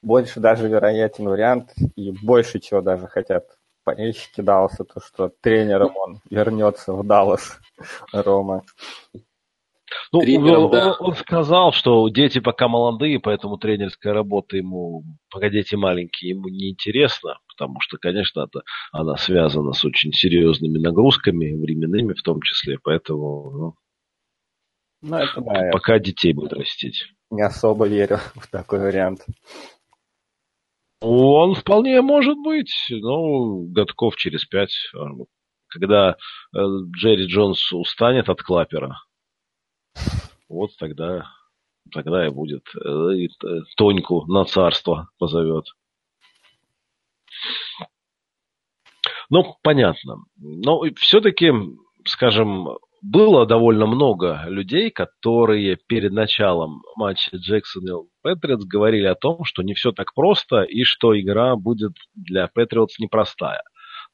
[0.00, 3.44] Больше даже вероятен вариант, и больше чего даже хотят
[3.84, 7.58] болельщики Далласа, то, что тренером он вернется в Даллас,
[8.12, 8.62] Рома.
[10.12, 10.92] Ну, тренером, он, да.
[10.98, 16.70] он сказал, что дети пока молодые, поэтому тренерская работа ему, пока дети маленькие, ему не
[16.70, 22.78] интересна, потому что, конечно, это, она связана с очень серьезными нагрузками, временными в том числе,
[22.82, 23.74] поэтому ну,
[25.04, 27.04] ну, это да, пока детей будет растить.
[27.30, 29.20] Не особо верю в такой вариант.
[31.00, 34.74] Он вполне может быть, ну, годков через пять,
[35.68, 36.58] когда э,
[36.96, 38.96] Джерри Джонс устанет от клапера,
[40.48, 41.26] вот тогда,
[41.92, 42.64] тогда и будет.
[42.74, 45.66] Э, и э, Тоньку на царство позовет.
[49.28, 50.24] Ну, понятно.
[50.36, 51.52] Но все-таки,
[52.06, 59.62] скажем, было довольно много людей, которые перед началом матча Джексонвилл Патриотс говорили о том, что
[59.62, 63.62] не все так просто и что игра будет для Патриотс непростая.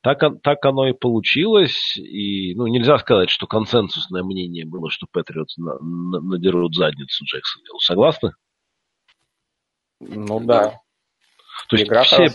[0.03, 5.57] Так, так оно и получилось, и ну, нельзя сказать, что консенсусное мнение было, что Патриотс
[5.57, 7.79] на, на, надерут задницу Джексонвиллу.
[7.79, 8.33] Согласны?
[10.01, 10.81] Ну да.
[11.69, 12.27] То есть игра все...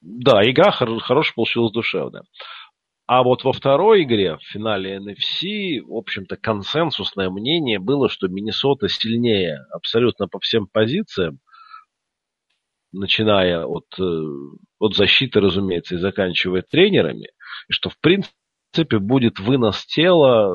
[0.00, 2.22] Да, игра хор- хорошая получилась душевная.
[3.06, 8.88] А вот во второй игре, в финале NFC, в общем-то, консенсусное мнение было, что Миннесота
[8.88, 11.38] сильнее абсолютно по всем позициям,
[12.92, 14.22] начиная от, э,
[14.78, 17.28] от защиты, разумеется, и заканчивая тренерами,
[17.68, 20.50] и что, в принципе, будет вынос тела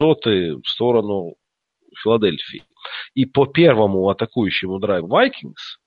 [0.00, 1.34] Миннесоты в сторону
[2.02, 2.64] Филадельфии.
[3.14, 5.81] И по первому атакующему драйву Vikings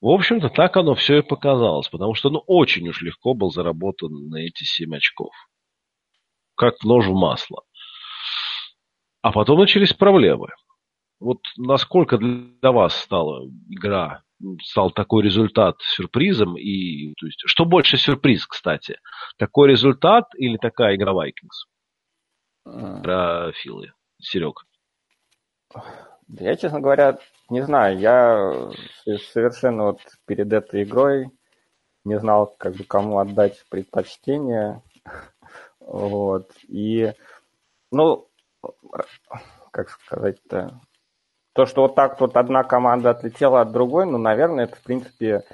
[0.00, 4.28] в общем-то, так оно все и показалось, потому что ну, очень уж легко был заработан
[4.28, 5.32] на эти 7 очков.
[6.54, 7.62] Как нож в масло.
[9.22, 10.48] А потом начались проблемы.
[11.20, 14.22] Вот насколько для вас стала игра,
[14.62, 19.00] стал такой результат сюрпризом, и то есть, что больше сюрприз, кстати,
[19.36, 21.66] такой результат или такая игра Vikings?
[22.64, 23.00] А.
[23.02, 24.64] Про Филы, Серег.
[26.28, 28.70] Я, честно говоря, не знаю, я
[29.32, 31.30] совершенно вот перед этой игрой
[32.04, 34.82] не знал, как бы кому отдать предпочтение.
[35.80, 36.52] Вот.
[36.68, 37.12] И,
[37.90, 38.28] ну,
[39.70, 40.80] как сказать-то,
[41.54, 45.44] то, что вот так вот одна команда отлетела от другой, ну, наверное, это, в принципе,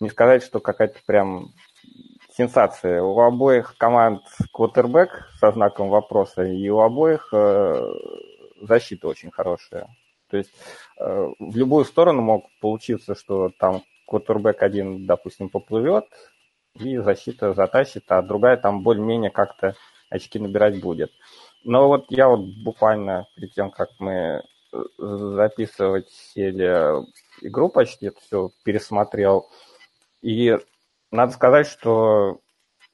[0.00, 1.48] не сказать, что какая-то прям
[2.36, 3.02] сенсация.
[3.02, 7.80] У обоих команд квотербек со знаком вопроса, и у обоих э,
[8.66, 9.88] защита очень хорошая.
[10.30, 10.50] То есть
[10.98, 16.06] э, в любую сторону мог получиться, что там квотербек один, допустим, поплывет,
[16.74, 19.74] и защита затащит, а другая там более-менее как-то
[20.10, 21.12] очки набирать будет.
[21.62, 24.42] Но вот я вот буквально перед тем, как мы э,
[24.98, 27.04] записывать сели
[27.42, 29.50] игру почти это все пересмотрел.
[30.20, 30.58] И
[31.10, 32.40] надо сказать, что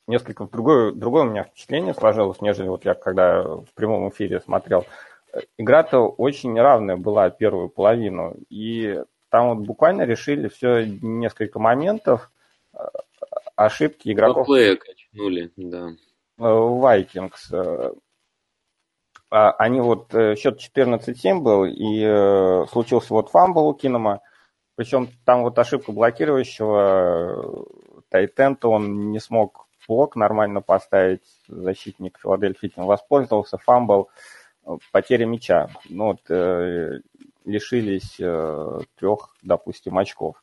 [0.06, 4.84] несколько другое, другое у меня впечатление сложилось, нежели вот я когда в прямом эфире смотрел
[5.56, 8.36] игра-то очень равная была первую половину.
[8.48, 12.30] И там вот буквально решили все несколько моментов,
[12.74, 12.78] э,
[13.56, 14.46] ошибки игроков.
[14.46, 15.90] Плея качнули, да.
[16.36, 17.52] Вайкингс.
[17.52, 17.92] Э,
[19.30, 24.20] а они вот, э, счет 14-7 был, и случился вот фамбл у Кинама.
[24.74, 27.66] Причем там вот ошибка блокирующего
[28.08, 34.08] тайт-энда, он не смог блок нормально поставить, защитник Филадельфии воспользовался, фамбл
[34.92, 35.68] потеря мяча.
[35.88, 37.00] Ну, вот, э,
[37.44, 40.42] лишились э, трех, допустим, очков.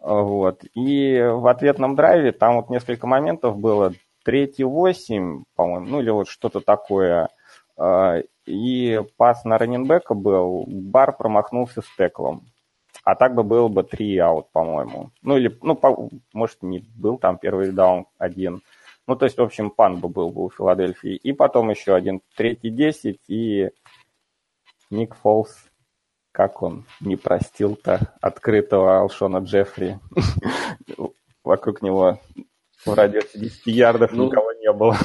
[0.00, 0.62] Вот.
[0.74, 3.92] И в ответном драйве там вот несколько моментов было.
[4.24, 7.28] Третий восемь, по-моему, ну или вот что-то такое.
[7.78, 12.46] Э, и пас на раннинбека был, Барр промахнулся с теклом.
[13.04, 15.10] А так бы было бы три аут, по-моему.
[15.22, 18.62] Ну, или, ну, по, может, не был там первый даун один.
[19.06, 21.14] Ну, то есть, в общем, пан бы был бы у Филадельфии.
[21.14, 23.70] И потом еще один третий десять, и
[24.90, 25.56] Ник Фолс,
[26.32, 30.00] как он не простил-то открытого Алшона Джеффри.
[31.44, 32.20] Вокруг него
[32.84, 34.96] в радиусе 10 ярдов ну, никого не было.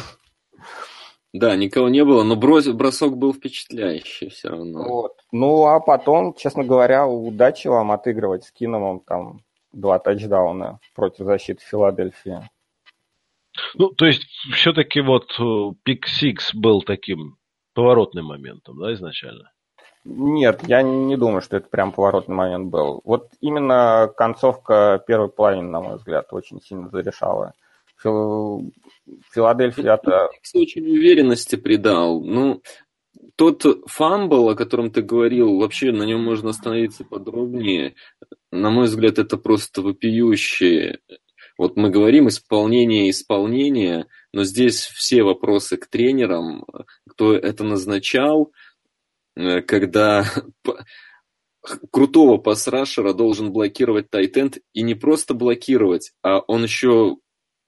[1.33, 4.83] Да, никого не было, но брос, бросок был впечатляющий все равно.
[4.83, 5.13] Вот.
[5.31, 11.63] Ну, а потом, честно говоря, удачи вам отыгрывать с Киномом там два тачдауна против защиты
[11.63, 12.49] Филадельфии.
[13.75, 15.37] Ну, то есть, все-таки вот
[15.83, 17.37] пик Сикс был таким
[17.73, 19.51] поворотным моментом, да, изначально?
[20.03, 23.01] Нет, я не думаю, что это прям поворотный момент был.
[23.03, 27.53] Вот именно концовка первой половины, на мой взгляд, очень сильно зарешала.
[28.01, 30.31] Филадельфия-то...
[30.55, 32.23] Очень уверенности придал.
[32.23, 32.63] Ну,
[33.35, 37.93] тот фамбл, о котором ты говорил, вообще на нем можно остановиться подробнее.
[38.51, 40.97] На мой взгляд, это просто вопиющее.
[41.61, 46.65] Вот мы говорим исполнение, исполнение, но здесь все вопросы к тренерам,
[47.07, 48.51] кто это назначал,
[49.35, 50.25] э, когда
[51.91, 57.17] крутого пасрашера должен блокировать тайт-энд, и не просто блокировать, а он еще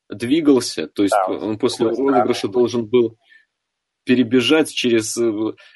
[0.10, 3.20] двигался, то есть да, он после розыгрыша должен был
[4.06, 5.32] перебежать через э,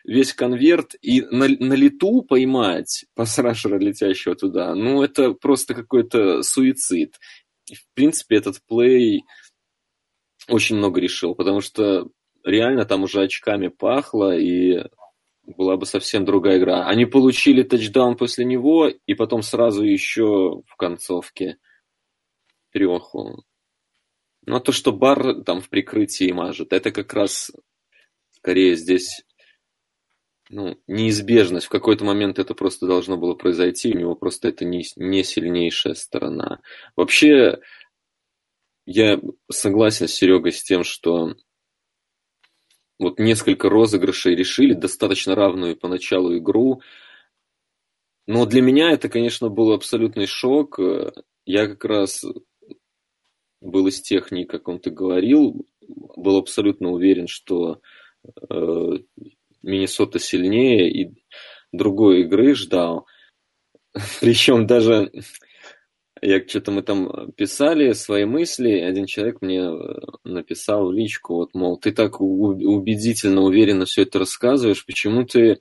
[0.06, 7.14] весь конверт и на, на лету поймать пассажира, летящего туда, ну, это просто какой-то суицид.
[7.72, 9.24] В принципе, этот плей
[10.48, 12.08] очень много решил, потому что
[12.44, 14.84] реально там уже очками пахло, и
[15.44, 16.88] была бы совсем другая игра.
[16.88, 21.58] Они получили тачдаун после него, и потом сразу еще в концовке
[22.72, 23.44] треху.
[24.46, 27.52] Но то, что бар там в прикрытии мажет, это как раз
[28.32, 29.24] скорее здесь
[30.50, 31.68] ну, неизбежность.
[31.68, 35.94] В какой-то момент это просто должно было произойти, у него просто это не, не сильнейшая
[35.94, 36.60] сторона.
[36.96, 37.60] Вообще,
[38.86, 39.20] я
[39.52, 41.36] согласен с Серегой с тем, что
[43.00, 46.82] вот несколько розыгрышей решили, достаточно равную поначалу игру.
[48.26, 50.80] Но для меня это, конечно, был абсолютный шок.
[51.46, 52.26] Я как раз
[53.62, 57.82] был из техники, как он ты говорил, был абсолютно уверен, что
[58.50, 58.92] э,
[59.68, 61.12] Миннесота сильнее и
[61.72, 63.06] другой игры ждал.
[64.22, 65.12] Причем даже
[66.22, 69.78] я что-то мы там писали свои мысли, один человек мне э,
[70.24, 75.60] написал в личку, вот, мол, ты так убедительно, уверенно все это рассказываешь, почему ты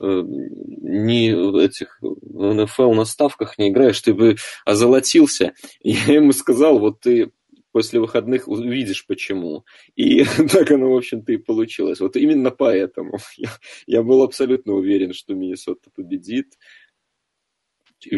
[0.00, 1.30] Э, не
[1.64, 5.54] этих в НФЛ на ставках не играешь, ты бы озолотился.
[5.82, 7.32] Я ему сказал, вот ты
[7.78, 9.64] после выходных увидишь почему.
[9.94, 12.00] И так оно, в общем-то, и получилось.
[12.00, 13.50] Вот именно поэтому я,
[13.86, 16.54] я был абсолютно уверен, что Миннесота победит.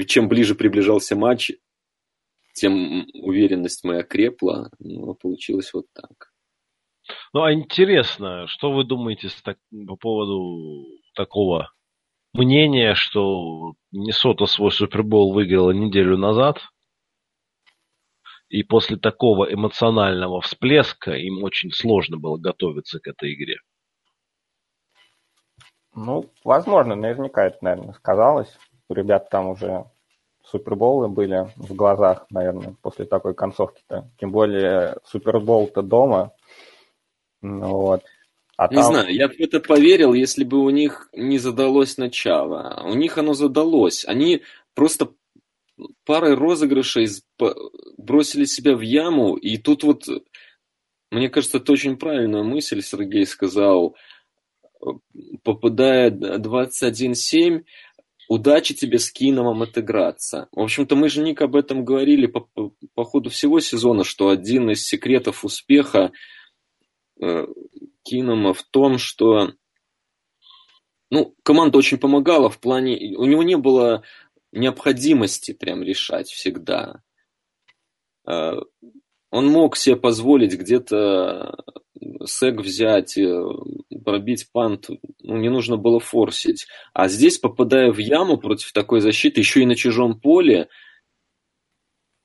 [0.06, 1.52] Чем ближе приближался матч,
[2.54, 4.70] тем уверенность моя крепла.
[4.78, 6.32] Но получилось вот так.
[7.34, 9.28] Ну, а интересно, что вы думаете
[9.86, 11.70] по поводу такого
[12.32, 16.60] мнения, что Миннесота свой Супербол выиграла неделю назад,
[18.50, 23.58] и после такого эмоционального всплеска им очень сложно было готовиться к этой игре.
[25.94, 28.52] Ну, возможно, наверняка это, наверное, сказалось.
[28.88, 29.84] У ребят там уже
[30.44, 34.10] суперболы были в глазах, наверное, после такой концовки-то.
[34.18, 36.32] Тем более супербол-то дома.
[37.42, 38.02] Ну, вот.
[38.56, 38.84] А не там...
[38.84, 42.82] знаю, я бы это поверил, если бы у них не задалось начало.
[42.84, 44.04] У них оно задалось.
[44.06, 44.42] Они
[44.74, 45.08] просто
[46.04, 47.08] парой розыгрышей
[47.96, 50.04] бросили себя в яму, и тут вот,
[51.10, 53.96] мне кажется, это очень правильная мысль, Сергей сказал,
[55.42, 57.64] попадая 21-7,
[58.28, 60.48] удачи тебе с Киномом отыграться.
[60.52, 64.28] В общем-то, мы же, Ник, об этом говорили по, по, по ходу всего сезона, что
[64.28, 66.12] один из секретов успеха
[67.20, 67.46] э,
[68.02, 69.52] Кинома в том, что
[71.10, 73.16] ну, команда очень помогала в плане...
[73.16, 74.04] У него не было
[74.52, 77.02] необходимости прям решать всегда.
[78.26, 78.58] А,
[79.30, 81.56] он мог себе позволить где-то
[82.26, 83.42] сек взять, э,
[84.04, 84.88] пробить пант,
[85.20, 86.66] ну, не нужно было форсить.
[86.92, 90.68] А здесь, попадая в яму против такой защиты, еще и на чужом поле,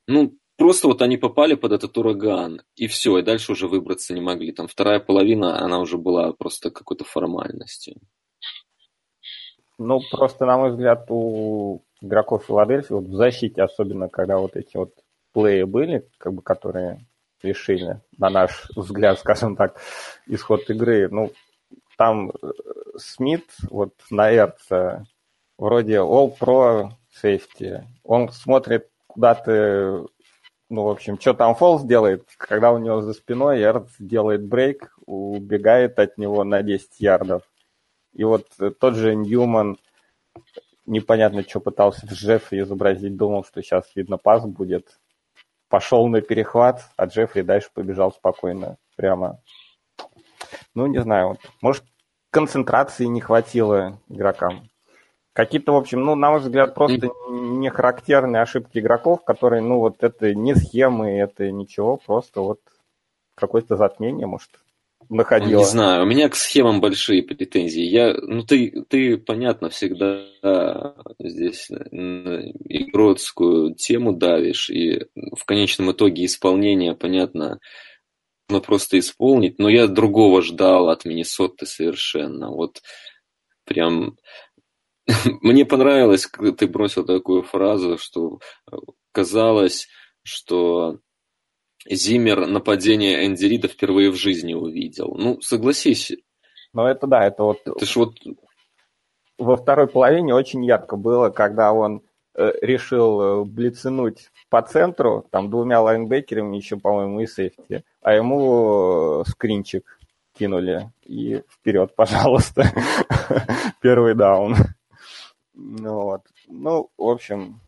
[0.07, 4.21] ну, Просто вот они попали под этот ураган, и все, и дальше уже выбраться не
[4.21, 4.53] могли.
[4.53, 7.95] Там вторая половина, она уже была просто какой-то формальностью.
[9.77, 14.77] Ну, просто, на мой взгляд, у игроков Филадельфии, вот в защите, особенно когда вот эти
[14.77, 14.93] вот
[15.33, 17.05] плеи были, как бы, которые
[17.41, 19.79] решили, на наш взгляд, скажем так,
[20.27, 21.31] исход игры, ну,
[21.97, 22.51] там э,
[22.97, 25.05] Смит вот на Эрца
[25.57, 26.89] вроде All Pro
[27.23, 27.83] Safety.
[28.03, 30.05] Он смотрит куда ты,
[30.69, 34.93] ну, в общем, что там Фолс делает, когда у него за спиной Эрц делает брейк,
[35.05, 37.43] убегает от него на 10 ярдов.
[38.13, 38.47] И вот
[38.79, 39.77] тот же Ньюман
[40.85, 44.99] непонятно, что пытался в Джеффри изобразить, думал, что сейчас, видно, пас будет.
[45.69, 49.41] Пошел на перехват, а Джеффри дальше побежал спокойно, прямо.
[50.73, 51.83] Ну, не знаю, вот, может,
[52.29, 54.69] концентрации не хватило игрокам.
[55.33, 60.03] Какие-то, в общем, ну, на мой взгляд, просто не характерные ошибки игроков, которые, ну, вот
[60.03, 62.59] это не схемы, это ничего, просто вот
[63.35, 64.51] какое-то затмение, может
[65.09, 65.59] находила?
[65.59, 67.83] Не знаю, у меня к схемам большие претензии.
[67.83, 70.25] Я, ну ты, ты понятно, всегда
[71.19, 77.59] здесь игротскую тему давишь, и в конечном итоге исполнение, понятно,
[78.49, 82.49] нужно просто исполнить, но я другого ждал от Миннесоты совершенно.
[82.49, 82.81] Вот
[83.65, 84.17] прям
[85.41, 88.39] мне понравилось, когда ты бросил такую фразу, что
[89.11, 89.87] казалось,
[90.23, 90.99] что
[91.89, 95.15] Зиммер нападение Энди Рида впервые в жизни увидел.
[95.17, 96.11] Ну, согласись.
[96.73, 97.59] Ну, это да, это вот...
[97.65, 98.15] Это ж вот...
[99.37, 102.01] Во второй половине очень ярко было, когда он
[102.35, 109.21] э, решил э, блицинуть по центру, там двумя лайнбекерами еще, по-моему, и сейфти, а ему
[109.21, 109.99] э, скринчик
[110.37, 112.71] кинули и вперед, пожалуйста,
[113.81, 114.55] первый даун.
[115.53, 116.21] Ну, вот.
[116.47, 117.61] ну, в общем,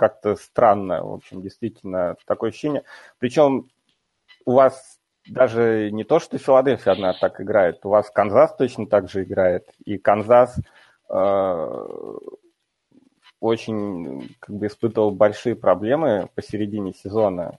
[0.00, 2.84] как-то странно, в общем, действительно, такое ощущение.
[3.18, 3.68] Причем
[4.46, 4.98] у вас
[5.28, 9.68] даже не то, что Филадельфия одна так играет, у вас Канзас точно так же играет.
[9.84, 10.58] И Канзас
[11.10, 11.88] э,
[13.40, 17.58] очень как бы испытывал большие проблемы посередине сезона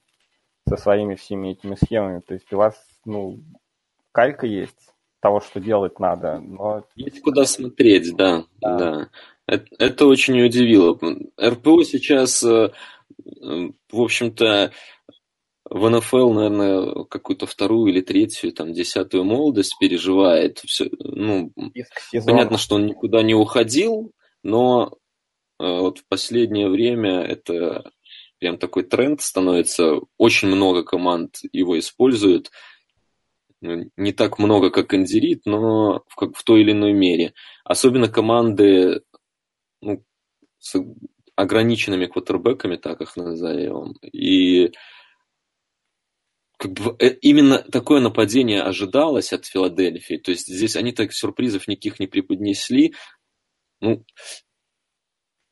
[0.68, 2.22] со своими всеми этими схемами.
[2.22, 2.76] То есть у вас,
[3.06, 3.39] ну,
[4.12, 6.86] калька есть того, что делать надо, но...
[6.96, 8.78] Есть куда смотреть, да, да.
[8.80, 9.08] да.
[9.52, 10.97] Это, очень удивило.
[11.38, 12.72] РПО сейчас, э,
[13.26, 14.72] в общем-то,
[15.70, 20.60] в НФЛ, наверное, какую-то вторую или третью, там, десятую молодость переживает.
[20.60, 21.52] Все, ну,
[22.26, 24.93] понятно, что он никуда не уходил, но
[25.60, 27.91] э, вот в последнее время это
[28.39, 29.99] прям такой тренд становится.
[30.18, 32.52] Очень много команд его используют.
[33.62, 37.34] Не так много, как Эндерит, но в, как, в той или иной мере.
[37.66, 39.02] Особенно команды
[39.82, 40.04] ну,
[40.60, 40.76] с
[41.36, 43.94] ограниченными квотербеками, так их назовем.
[44.04, 44.72] И
[46.58, 50.18] как бы э, именно такое нападение ожидалось от Филадельфии.
[50.18, 52.94] То есть здесь они так сюрпризов никаких не преподнесли.
[53.80, 54.06] Ну,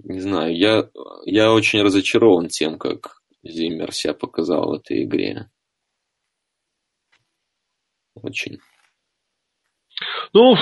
[0.04, 0.90] не знаю, я,
[1.26, 5.50] я очень разочарован тем, как Зиммер себя показал в этой игре.
[8.14, 8.60] Очень.
[10.34, 10.56] Ну,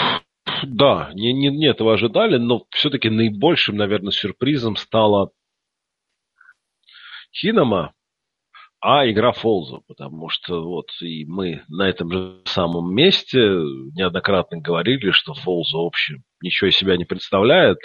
[0.64, 5.32] да, не, не, не этого ожидали, но все-таки наибольшим, наверное, сюрпризом стала
[7.34, 7.94] Хинама,
[8.80, 15.12] а игра Фолза, потому что вот и мы на этом же самом месте неоднократно говорили,
[15.12, 17.80] что Фолза, общем, ничего из себя не представляет,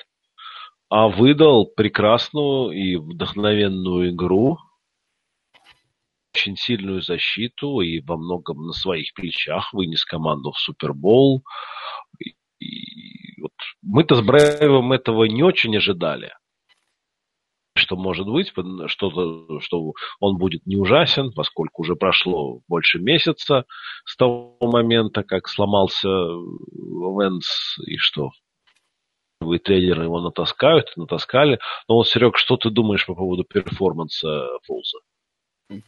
[0.88, 4.58] а выдал прекрасную и вдохновенную игру,
[6.34, 11.42] очень сильную защиту и во многом на своих плечах вынес команду в Супербол.
[13.42, 13.50] Вот
[13.82, 16.32] мы-то с Брайвом этого не очень ожидали.
[17.74, 18.52] Что может быть,
[18.86, 23.64] что-то, что он будет не ужасен, поскольку уже прошло больше месяца
[24.04, 28.30] с того момента, как сломался Венс, и что
[29.40, 31.58] вы тренеры его натаскают, натаскали.
[31.88, 34.98] Но вот, Серег, что ты думаешь по поводу перформанса Фулза?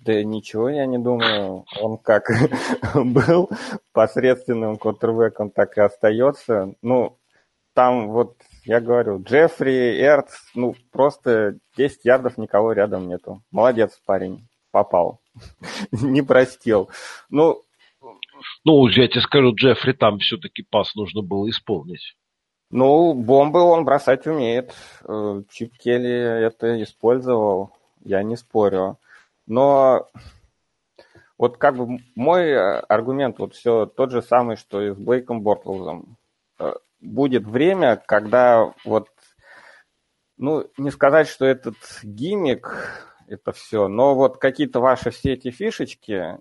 [0.01, 1.65] Да ничего я не думаю.
[1.81, 2.25] Он как
[2.95, 3.51] был
[3.93, 6.75] посредственным квотербеком, так и остается.
[6.83, 7.19] Ну,
[7.75, 13.43] там вот, я говорю, Джеффри, Эрц, ну, просто 10 ярдов никого рядом нету.
[13.51, 15.20] Молодец парень, попал.
[15.93, 16.89] не простил.
[17.29, 17.64] Ну,
[18.64, 22.16] ну, я тебе скажу, Джеффри, там все-таки пас нужно было исполнить.
[22.70, 24.75] Ну, бомбы он бросать умеет.
[25.07, 27.70] Э, Чип Келли это использовал,
[28.05, 28.99] я не спорю.
[29.47, 30.09] Но
[31.39, 35.43] вот как бы мой э, аргумент вот все тот же самый, что и с Блейком
[35.43, 36.16] Бортлзом.
[37.05, 39.09] Будет время, когда вот,
[40.37, 46.39] ну, не сказать, что этот гиммик, это все, но вот какие-то ваши все эти фишечки,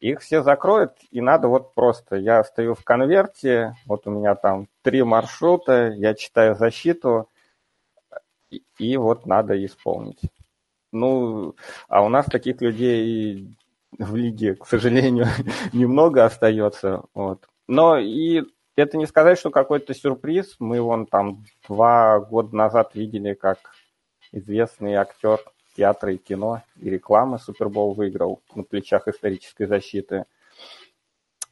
[0.00, 4.68] их все закроют, и надо вот просто, я стою в конверте, вот у меня там
[4.82, 7.30] три маршрута, я читаю защиту,
[8.50, 10.20] и, и вот надо исполнить.
[10.92, 11.56] Ну,
[11.88, 13.56] а у нас таких людей
[13.98, 15.26] в лиге, к сожалению,
[15.72, 17.04] немного остается.
[17.14, 17.48] Вот.
[17.66, 18.42] Но и
[18.76, 20.56] это не сказать, что какой-то сюрприз.
[20.58, 23.58] Мы вон там два года назад видели, как
[24.32, 25.40] известный актер
[25.76, 30.24] театра и кино и рекламы Супербол выиграл на плечах исторической защиты.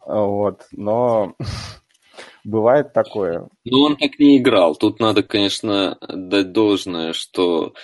[0.04, 1.34] Вот, но
[2.44, 3.48] бывает такое.
[3.64, 4.74] Ну, он так не играл.
[4.74, 7.74] Тут надо, конечно, дать должное, что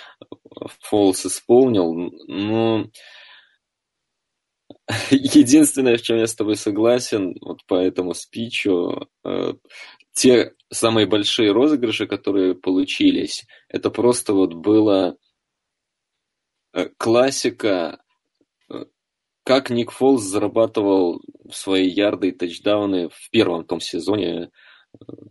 [0.81, 1.93] Фолс исполнил.
[2.27, 2.85] Но
[5.11, 9.53] единственное, в чем я с тобой согласен, вот по этому спичу, э,
[10.13, 15.17] те самые большие розыгрыши, которые получились, это просто вот было
[16.73, 17.99] э, классика
[19.49, 24.49] как Ник Фолс зарабатывал свои ярды и тачдауны в первом том сезоне, э,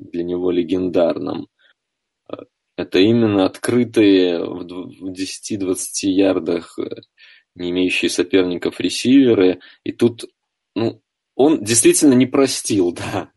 [0.00, 1.46] для него легендарном.
[2.28, 2.38] Э,
[2.76, 7.02] это именно открытые в 10-20 ярдах, э,
[7.58, 9.60] не имеющие соперников ресиверы.
[9.84, 10.26] И тут
[10.74, 11.02] ну,
[11.34, 13.30] он действительно не простил, да.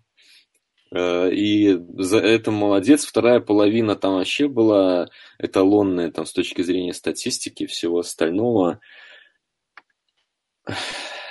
[0.93, 3.05] И за это молодец.
[3.05, 5.09] Вторая половина там вообще была
[5.39, 8.79] эталонная там, с точки зрения статистики и всего остального.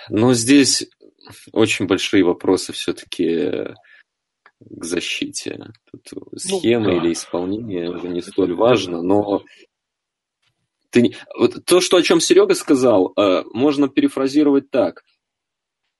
[0.08, 0.88] Но здесь
[1.52, 3.74] очень большие вопросы все-таки
[4.60, 5.72] к защите.
[5.90, 6.96] Тут схема ну, да.
[6.96, 9.42] или исполнение уже не столь важно, но
[10.90, 11.14] ты...
[11.38, 15.04] вот то, что, о чем Серега сказал, э, можно перефразировать так.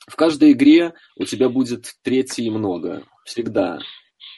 [0.07, 3.07] В каждой игре у тебя будет третий много.
[3.25, 3.79] Всегда.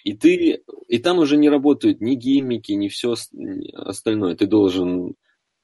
[0.05, 3.15] И ты, и там уже не работают ни гиммики, ни все
[3.75, 4.35] остальное.
[4.35, 5.15] Ты должен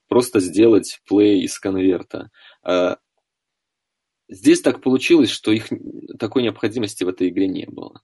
[0.08, 2.30] просто сделать плей из конверта.
[2.64, 2.96] Э,
[4.28, 5.68] Здесь так получилось, что их
[6.18, 8.02] такой необходимости в этой игре не было.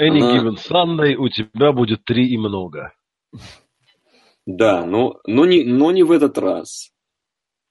[0.00, 0.38] Any Она...
[0.38, 2.94] given Sunday у тебя будет три и много.
[4.46, 6.90] Да, но, но, не, но не в этот раз.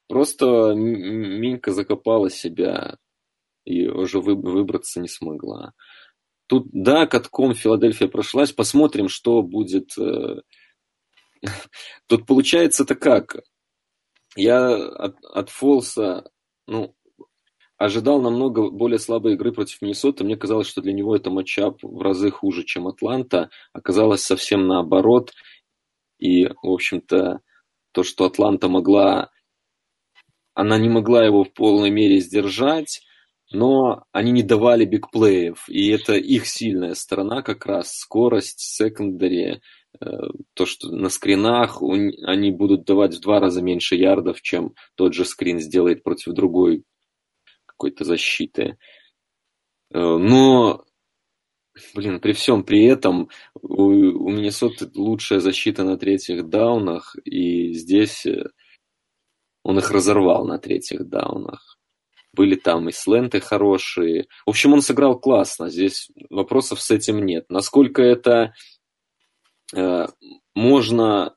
[0.08, 2.98] Просто Минька закопала себя
[3.66, 5.74] и уже вы, выбраться не смогла.
[6.48, 8.52] Тут, да, катком Филадельфия прошлась.
[8.52, 9.98] Посмотрим, что будет.
[9.98, 10.42] Э,
[12.08, 13.38] тут получается-то как?
[14.36, 16.30] Я от, от Фолса
[16.68, 16.96] ну,
[17.78, 20.24] ожидал намного более слабой игры против Миннесоты.
[20.24, 23.50] Мне казалось, что для него это матчап в разы хуже, чем Атланта.
[23.74, 25.34] Оказалось совсем наоборот.
[26.22, 27.42] И, в общем-то,
[27.92, 29.32] то, что Атланта могла...
[30.54, 33.02] Она не могла его в полной мере сдержать,
[33.52, 35.68] но они не давали бигплеев.
[35.68, 37.94] И это их сильная сторона как раз.
[37.94, 39.62] Скорость, секондари,
[40.00, 40.06] э,
[40.54, 45.26] то, что на скринах они будут давать в два раза меньше ярдов, чем тот же
[45.26, 46.84] скрин сделает против другой
[47.66, 48.78] какой-то защиты.
[49.94, 50.86] Э, но,
[51.94, 53.30] блин, при всем при этом
[53.62, 58.50] у, у Миннесоты лучшая защита на третьих даунах, и здесь э,
[59.64, 61.78] он их разорвал на третьих даунах.
[62.34, 64.28] Были там и сленты хорошие.
[64.46, 65.70] В общем, он сыграл классно.
[65.70, 67.46] Здесь вопросов с этим нет.
[67.50, 68.54] Насколько это
[69.76, 70.08] э,
[70.56, 71.36] можно,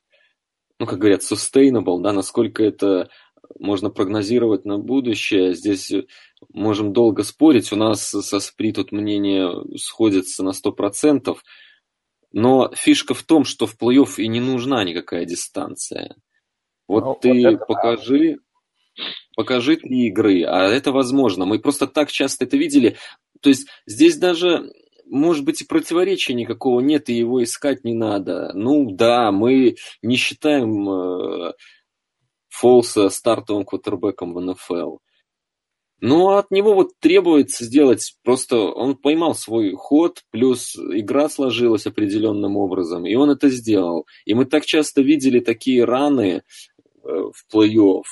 [0.78, 3.10] ну, как говорят, sustainable, да, насколько это
[3.58, 5.54] можно прогнозировать на будущее.
[5.54, 5.92] Здесь
[6.52, 7.72] можем долго спорить.
[7.72, 11.36] У нас со СПРИ тут мнение сходится на 100%.
[12.32, 16.16] Но фишка в том, что в плей-офф и не нужна никакая дистанция.
[16.88, 18.38] Вот ну, ты вот покажи,
[19.36, 21.46] покажи три игры, а это возможно.
[21.46, 22.96] Мы просто так часто это видели.
[23.40, 24.72] То есть здесь даже
[25.06, 28.52] может быть, и противоречия никакого нет, и его искать не надо.
[28.54, 31.52] Ну да, мы не считаем э,
[32.48, 34.96] Фолса стартовым квотербеком в НФЛ.
[36.00, 42.56] Но от него вот требуется сделать, просто он поймал свой ход, плюс игра сложилась определенным
[42.56, 44.06] образом, и он это сделал.
[44.24, 46.42] И мы так часто видели такие раны э,
[47.02, 48.02] в плей-офф,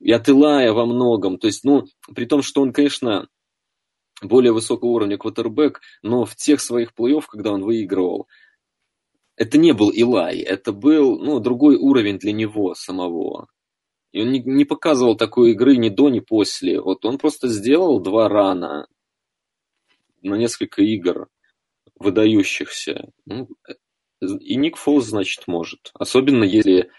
[0.00, 1.38] и от Илая во многом.
[1.38, 1.84] То есть, ну,
[2.14, 3.28] при том, что он, конечно,
[4.22, 8.26] более высокого уровня квотербек, но в тех своих плей-офф, когда он выигрывал,
[9.36, 13.46] это не был Илай, это был ну, другой уровень для него самого.
[14.12, 16.80] И он не, не показывал такой игры ни до, ни после.
[16.80, 18.88] Вот он просто сделал два рана
[20.22, 21.28] на несколько игр
[21.96, 23.10] выдающихся.
[23.26, 23.48] Ну,
[24.20, 25.90] и Ник Фолс, значит, может.
[25.94, 26.90] Особенно если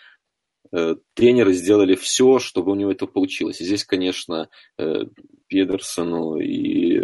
[0.72, 3.60] э, тренеры сделали все, чтобы у него это получилось.
[3.62, 5.04] И здесь, конечно, э,
[5.48, 7.02] Педерсону и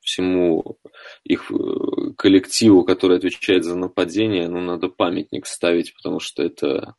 [0.00, 0.78] всему
[1.24, 6.94] их э, коллективу, который отвечает за нападение, ну, надо памятник ставить, потому что это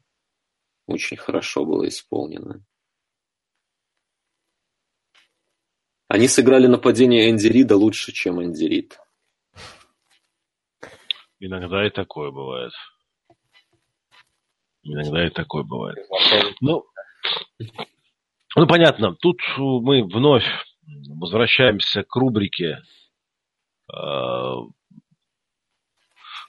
[0.89, 2.63] очень хорошо было исполнено.
[6.07, 8.99] Они сыграли нападение Энди Рида лучше, чем Энди Рид.
[11.39, 12.73] Иногда и такое бывает.
[14.83, 15.97] Иногда и такое бывает.
[16.61, 16.85] Ну,
[18.55, 19.15] ну понятно.
[19.15, 20.45] Тут мы вновь
[21.07, 22.81] возвращаемся к рубрике
[23.93, 24.53] э,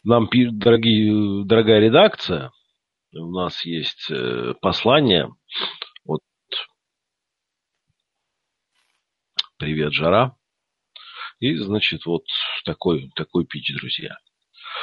[0.04, 2.50] нам, дорогие, дорогая редакция,
[3.12, 5.28] у нас есть э, послание
[6.04, 6.20] от
[9.58, 10.36] «Привет, жара».
[11.40, 12.24] И, значит, вот
[12.64, 14.16] такой, такой пич, друзья.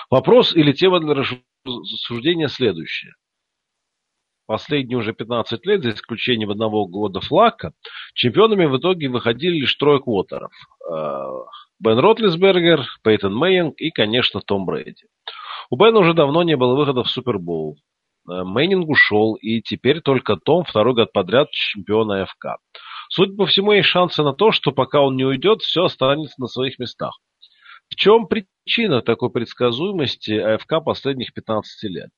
[0.09, 3.13] Вопрос или тема для рассуждения следующая.
[4.47, 7.73] Последние уже 15 лет, за исключением одного года флака,
[8.13, 10.51] чемпионами в итоге выходили лишь трое квотеров.
[10.89, 11.27] Э,
[11.79, 15.07] Бен Ротлисбергер, Пейтон Мейнинг и, конечно, Том Брейди.
[15.69, 17.77] У Бена уже давно не было выхода в Супербоул.
[18.29, 22.57] Э, Мейнинг ушел, и теперь только Том второй год подряд чемпиона АФК.
[23.09, 26.47] Судя по всему, есть шансы на то, что пока он не уйдет, все останется на
[26.47, 27.17] своих местах.
[27.89, 32.09] В чем причина такой предсказуемости АФК последних 15 лет?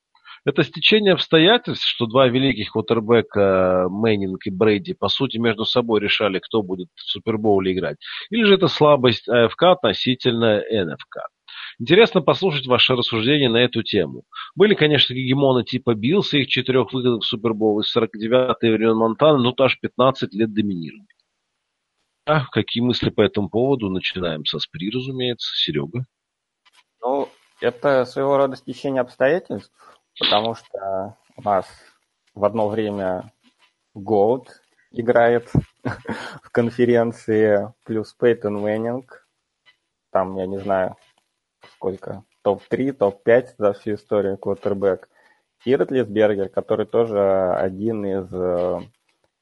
[0.44, 6.38] Это стечение обстоятельств, что два великих квотербека Мэннинг и Брейди по сути между собой решали,
[6.38, 7.98] кто будет в Супербоуле играть.
[8.30, 11.28] Или же это слабость АФК относительно НФК.
[11.80, 14.22] Интересно послушать ваше рассуждение на эту тему.
[14.54, 19.54] Были, конечно, гегемоны типа Биллса, их четырех выходов в Супербоул из 49-й времен Монтана, но
[19.58, 21.08] аж 15 лет доминировали.
[22.26, 23.88] А какие мысли по этому поводу?
[23.88, 25.50] Начинаем со Спри, разумеется.
[25.56, 26.04] Серега?
[27.00, 27.28] Ну,
[27.60, 29.72] это своего рода стечение обстоятельств
[30.20, 31.66] потому что у нас
[32.34, 33.32] в одно время
[33.96, 34.46] Gold
[34.90, 35.50] играет
[36.42, 39.26] в конференции, плюс Пейтон Мэннинг,
[40.10, 40.96] там, я не знаю,
[41.80, 45.08] сколько, топ-3, топ-5 за всю историю квотербек,
[45.64, 48.30] и Ротлисбергер, который тоже один из,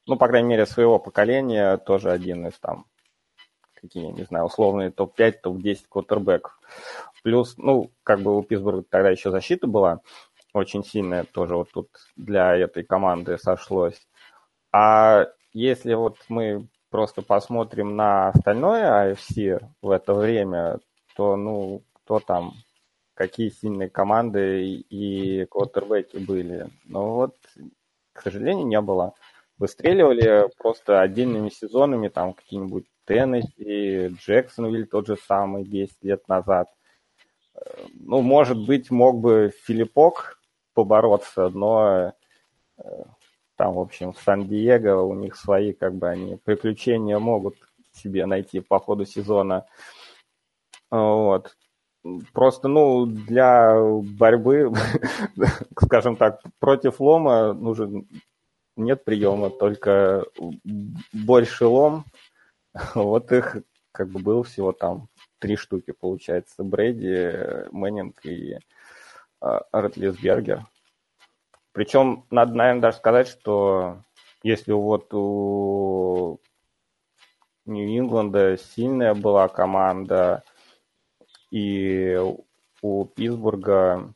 [0.07, 2.87] ну, по крайней мере, своего поколения, тоже один из там,
[3.75, 6.61] какие, не знаю, условные топ-5, топ-10 квотербеков.
[7.25, 9.99] Плюс, ну, как бы у Питтсбурга тогда еще защита была,
[10.55, 14.01] очень сильное тоже вот тут для этой команды сошлось.
[14.73, 20.79] А если вот мы просто посмотрим на остальное AFC в это время,
[21.17, 22.55] то, ну, кто там,
[23.13, 26.71] какие сильные команды и квотербеки были.
[26.87, 27.37] Но вот,
[28.15, 29.13] к сожалению, не было.
[29.59, 36.71] Выстреливали просто отдельными сезонами, там какие-нибудь Теннесси, Джексонвиль тот же самый 10 лет назад.
[37.93, 40.41] Ну, может быть, мог бы Филиппок
[40.73, 42.15] побороться, но
[42.79, 43.05] э,
[43.57, 47.57] там, в общем, в Сан-Диего у них свои, как бы, они приключения могут
[47.93, 49.67] себе найти по ходу сезона.
[50.91, 51.55] Вот.
[52.33, 53.75] Просто, ну, для
[54.19, 54.73] борьбы,
[55.83, 58.07] скажем так, против лома нужен
[58.77, 60.25] нет приема, только
[61.13, 62.05] больше лом.
[62.95, 63.57] Вот их
[63.93, 66.63] как бы было всего там три штуки, получается.
[66.63, 68.59] Брэди, Мэннинг и
[69.41, 70.67] Ротлисбергер.
[71.73, 74.03] Причем надо, наверное, даже сказать, что
[74.43, 76.41] если вот у
[77.67, 80.43] Нью-Ингланда сильная была команда,
[81.51, 82.17] и
[82.83, 84.13] у Питтсбурга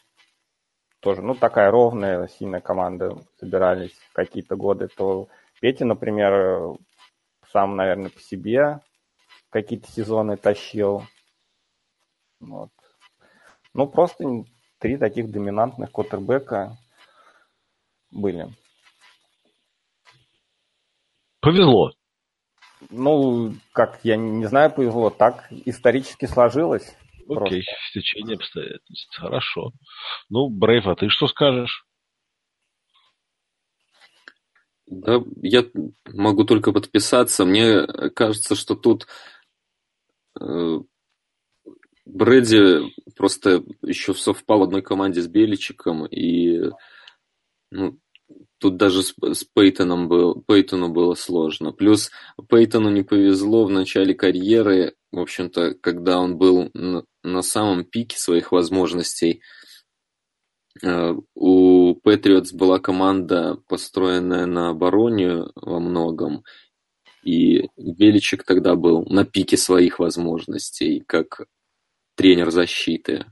[1.01, 5.28] тоже, ну, такая ровная, сильная команда собирались какие-то годы, то
[5.61, 6.76] Петя, например,
[7.53, 8.80] сам, наверное, по себе
[9.51, 11.03] какие-то сезоны тащил.
[12.41, 12.70] Вот.
[13.74, 14.24] Ну, просто
[14.78, 16.76] три таких доминантных квотербека
[18.11, 18.49] были.
[21.41, 21.93] Повезло.
[22.91, 25.11] Ну, как, я не знаю, повезло.
[25.11, 26.97] Так исторически сложилось.
[27.37, 27.72] Окей, просто.
[27.91, 29.16] стечение обстоятельств.
[29.16, 29.72] Хорошо.
[30.28, 31.85] Ну, Брейв, а ты что скажешь?
[34.87, 35.64] Да, я
[36.12, 37.45] могу только подписаться.
[37.45, 39.07] Мне кажется, что тут
[40.39, 40.78] э,
[42.05, 46.70] Брэди просто еще совпал в одной команде с Беличиком, и
[47.70, 47.99] ну,
[48.59, 51.73] тут даже с, с Пейтоном был, Пейтону было сложно.
[51.73, 52.11] Плюс
[52.49, 58.16] Пейтону не повезло в начале карьеры, в общем-то, когда он был на, на самом пике
[58.16, 59.43] своих возможностей.
[60.83, 66.45] Э, у Патриотс была команда, построенная на обороне во многом,
[67.23, 71.47] и Величик тогда был на пике своих возможностей, как
[72.16, 73.27] тренер защиты,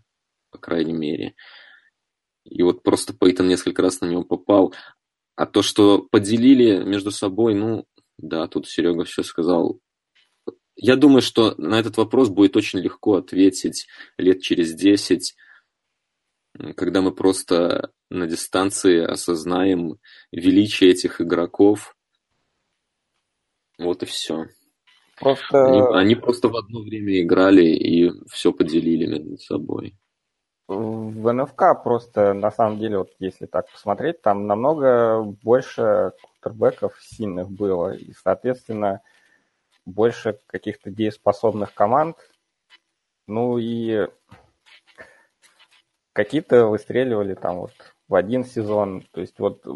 [0.51, 1.34] по крайней мере.
[2.45, 4.74] И вот просто Пейтон несколько раз на него попал.
[5.36, 7.86] А то, что поделили между собой, ну,
[8.18, 9.80] да, тут Серега все сказал.
[10.76, 13.86] Я думаю, что на этот вопрос будет очень легко ответить
[14.16, 15.34] лет через десять,
[16.76, 19.99] когда мы просто на дистанции осознаем
[20.32, 21.95] величие этих игроков.
[23.78, 24.47] Вот и все.
[25.18, 25.66] Просто...
[25.66, 29.95] Они, они просто в одно время играли и все поделили между собой.
[30.72, 37.50] В НФК просто, на самом деле, вот если так посмотреть, там намного больше кутербеков сильных
[37.50, 37.92] было.
[37.92, 39.00] И, соответственно,
[39.84, 42.18] больше каких-то дееспособных команд.
[43.26, 44.06] Ну и
[46.12, 47.72] какие-то выстреливали там вот
[48.06, 49.04] в один сезон.
[49.10, 49.66] То есть вот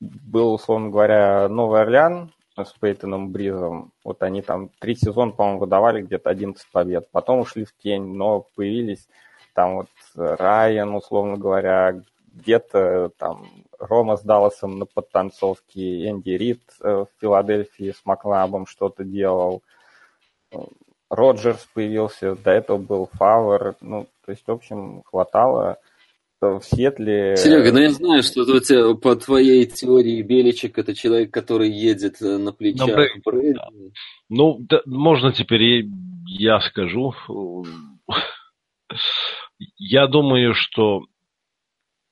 [0.00, 3.92] был, условно говоря, Новый Орлеан с Пейтоном Бризом.
[4.02, 7.08] Вот они там три сезона, по-моему, выдавали где-то 11 побед.
[7.12, 9.06] Потом ушли в тень, но появились
[9.54, 13.46] там вот Райан, условно говоря, где-то там
[13.78, 19.62] Рома с Далласом на подтанцовке, Энди Рид э, в Филадельфии с Маклабом что-то делал,
[21.10, 25.78] Роджерс появился, до этого был Фавор, ну, то есть, в общем, хватало
[26.40, 27.36] в Сетле...
[27.36, 32.20] Серега, ну я знаю, что у тебя, по твоей теории Беличек это человек, который едет
[32.20, 33.54] э, на плечах на Брэди.
[33.54, 33.68] Да.
[34.28, 35.86] Ну, да, можно теперь
[36.26, 37.14] я скажу.
[39.76, 41.06] Я думаю, что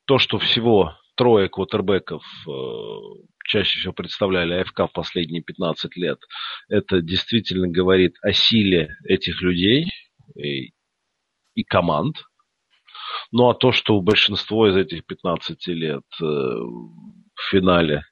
[0.06, 2.50] то, что всего трое квотербеков э,
[3.44, 6.18] чаще всего представляли АФК в последние 15 лет,
[6.68, 9.90] это действительно говорит о силе этих людей
[10.36, 10.72] и,
[11.54, 12.16] и команд.
[13.32, 18.04] Ну а то, что большинство из этих 15 лет э, в финале,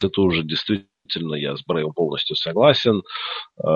[0.00, 3.02] это уже действительно действительно, я с Брэем полностью согласен.
[3.62, 3.68] Э,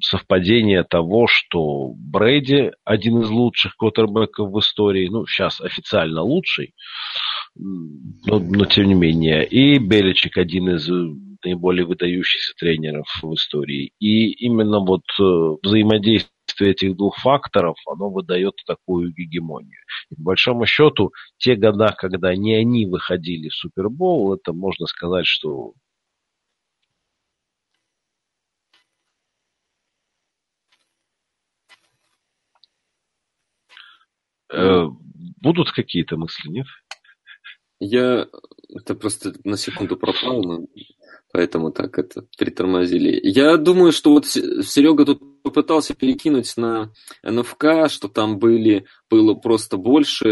[0.00, 6.74] совпадение того, что Брейди один из лучших квотербеков в истории, ну, сейчас официально лучший,
[7.56, 10.88] но, но тем не менее, и Беличик один из
[11.44, 13.92] наиболее выдающихся тренеров в истории.
[14.00, 19.78] И именно вот э, взаимодействие этих двух факторов, оно выдает такую гегемонию.
[20.10, 25.26] И по большому счету, те года, когда не они выходили в Супербол, это можно сказать,
[25.26, 25.74] что
[35.40, 36.66] будут какие-то мысли, нет?
[37.80, 38.26] Я
[38.74, 40.66] это просто на секунду пропал, но
[41.32, 43.18] поэтому так это притормозили.
[43.22, 46.92] Я думаю, что вот Серега тут попытался перекинуть на
[47.22, 50.28] НФК, что там были, было просто больше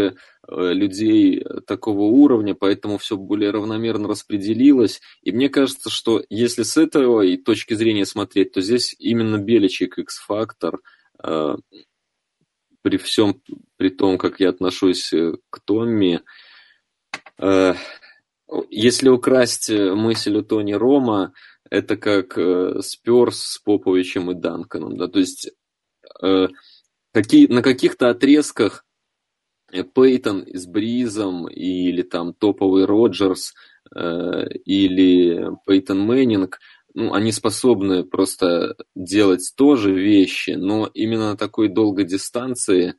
[0.47, 4.99] э, людей такого уровня, поэтому все более равномерно распределилось.
[5.23, 9.97] И мне кажется, что если с этого и точки зрения смотреть, то здесь именно Беличик
[9.97, 10.79] X-фактор
[11.23, 11.55] э,
[12.87, 13.41] при всем,
[13.75, 16.21] при том, как я отношусь э, к Томми,
[17.37, 17.73] э,
[18.69, 21.33] если украсть э, мысль у Тони Ромо,
[21.69, 24.95] это как э, Сперс с Поповичем и Данканом.
[24.95, 25.09] Да?
[25.09, 25.51] То есть
[26.23, 26.47] э,
[27.13, 28.85] какие, на каких-то отрезках
[29.93, 33.53] Пейтон с Бризом или там топовый Роджерс
[33.93, 36.57] э, или Пейтон Мэннинг–
[36.99, 42.95] ну, они способны просто делать тоже вещи, но именно на такой долгой дистанции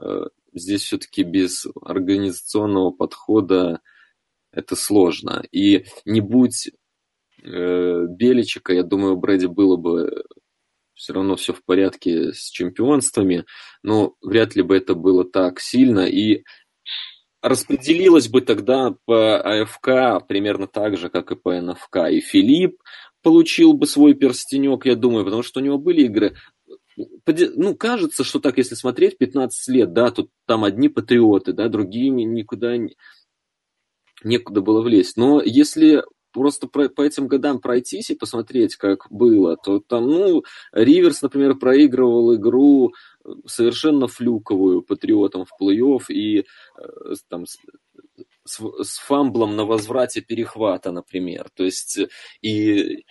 [0.00, 0.20] э,
[0.52, 3.80] здесь все-таки без организационного подхода
[4.52, 5.42] это сложно.
[5.50, 6.70] И не будь
[7.42, 10.22] э, Беличика, я думаю, у Брэди было бы
[10.94, 13.46] все равно все в порядке с чемпионствами,
[13.82, 16.06] но вряд ли бы это было так сильно.
[16.06, 16.44] И
[17.42, 22.10] распределилось бы тогда по АФК примерно так же, как и по НФК.
[22.12, 22.76] И Филипп
[23.22, 26.36] получил бы свой перстенек, я думаю, потому что у него были игры.
[26.96, 32.10] Ну, кажется, что так, если смотреть, 15 лет, да, тут там одни патриоты, да, другие
[32.10, 32.96] никуда не,
[34.22, 35.16] некуда было влезть.
[35.16, 36.02] Но если
[36.32, 41.56] просто про, по этим годам пройтись и посмотреть, как было, то там, ну, Риверс, например,
[41.56, 42.92] проигрывал игру
[43.46, 46.44] совершенно флюковую патриотам в плей-офф и э,
[47.28, 47.44] там
[48.44, 51.50] с, с фамблом на возврате перехвата, например.
[51.54, 52.08] То есть э,
[52.42, 53.02] и э,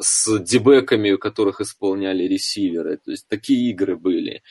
[0.00, 2.98] с дебеками, которых исполняли ресиверы.
[2.98, 4.42] То есть такие игры были.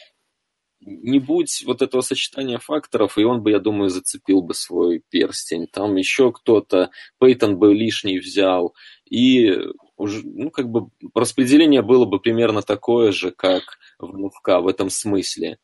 [0.82, 5.68] Не будь вот этого сочетания факторов, и он бы, я думаю, зацепил бы свой перстень.
[5.68, 8.76] Там еще кто-то, Пейтон бы лишний взял.
[9.10, 9.51] И
[9.97, 14.89] уже, ну, как бы распределение было бы примерно такое же, как в НФК в этом
[14.89, 15.58] смысле.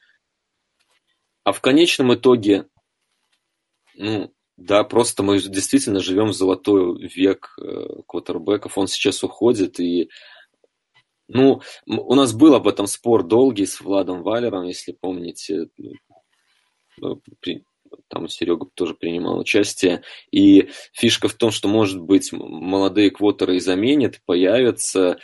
[1.43, 2.65] А в конечном итоге,
[4.01, 8.77] ну, да, просто мы действительно живем в золотой век э, квотербеков.
[8.77, 10.09] Он сейчас уходит, и
[11.27, 15.67] ну, у нас был об этом спор долгий с Владом Валером, если помните.
[16.97, 17.21] Ну,
[18.07, 20.01] там Серега тоже принимал участие.
[20.31, 25.19] И фишка в том, что, может быть, молодые квотеры и заменят, появятся,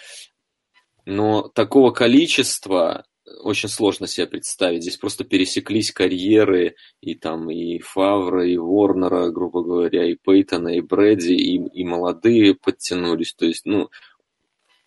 [1.06, 3.06] но такого количества
[3.42, 4.82] очень сложно себе представить.
[4.82, 10.82] Здесь просто пересеклись карьеры и там и Фавра, и Ворнера, грубо говоря, и Пейтона, и
[10.82, 13.34] Брэди, и, и молодые подтянулись.
[13.34, 13.90] То есть, ну,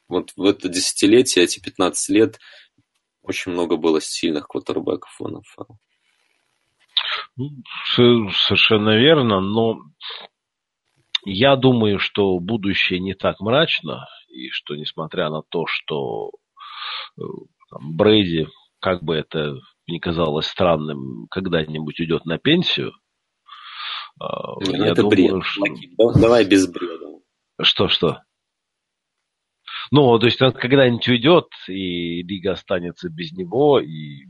[0.09, 2.39] вот в это десятилетие, эти 15 лет,
[3.23, 5.75] очень много было сильных квотербеков НФЛ.
[7.37, 7.51] Ну,
[7.95, 9.79] совершенно верно, но
[11.25, 16.31] Я думаю, что будущее не так мрачно, и что несмотря на то, что
[17.19, 17.23] э,
[17.71, 18.49] там, Брейди,
[18.81, 19.55] как бы это
[19.87, 22.93] ни казалось странным, когда-нибудь идет на пенсию,
[24.19, 25.45] ну, я это думаю, бред.
[25.45, 26.21] Что...
[26.21, 27.21] Давай без бреда.
[27.61, 28.23] Что-что?
[29.91, 34.27] Ну, то есть он когда-нибудь уйдет, и лига останется без него, и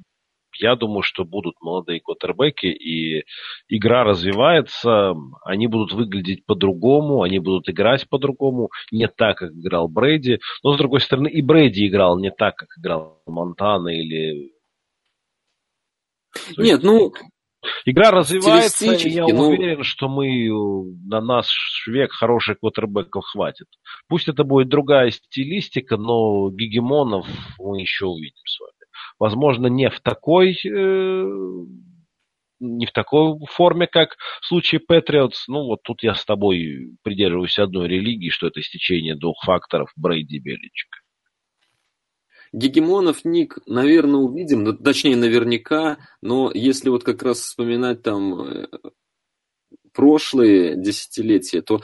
[0.60, 3.24] я думаю, что будут молодые квотербеки, и
[3.68, 10.40] игра развивается, они будут выглядеть по-другому, они будут играть по-другому, не так, как играл Брейди.
[10.62, 14.52] Но, с другой стороны, и Брейди играл не так, как играл Монтана или...
[16.56, 17.12] Нет, ну,
[17.84, 19.48] Игра развивается, и я ну...
[19.48, 20.48] уверен, что мы
[21.06, 21.46] на наш
[21.86, 23.66] век хороших квотербеков хватит.
[24.08, 27.26] Пусть это будет другая стилистика, но гегемонов
[27.58, 28.79] мы еще увидим с вами.
[29.20, 31.24] Возможно, не в такой э,
[32.58, 35.46] не в такой форме, как в случае Патриотс.
[35.46, 40.36] Ну, вот тут я с тобой придерживаюсь одной религии, что это стечение двух факторов Брейди
[40.36, 40.98] и Беличика.
[42.52, 48.66] Гегемонов Ник, наверное, увидим, ну, точнее, наверняка, но если вот как раз вспоминать там э,
[49.92, 51.82] прошлые десятилетия, то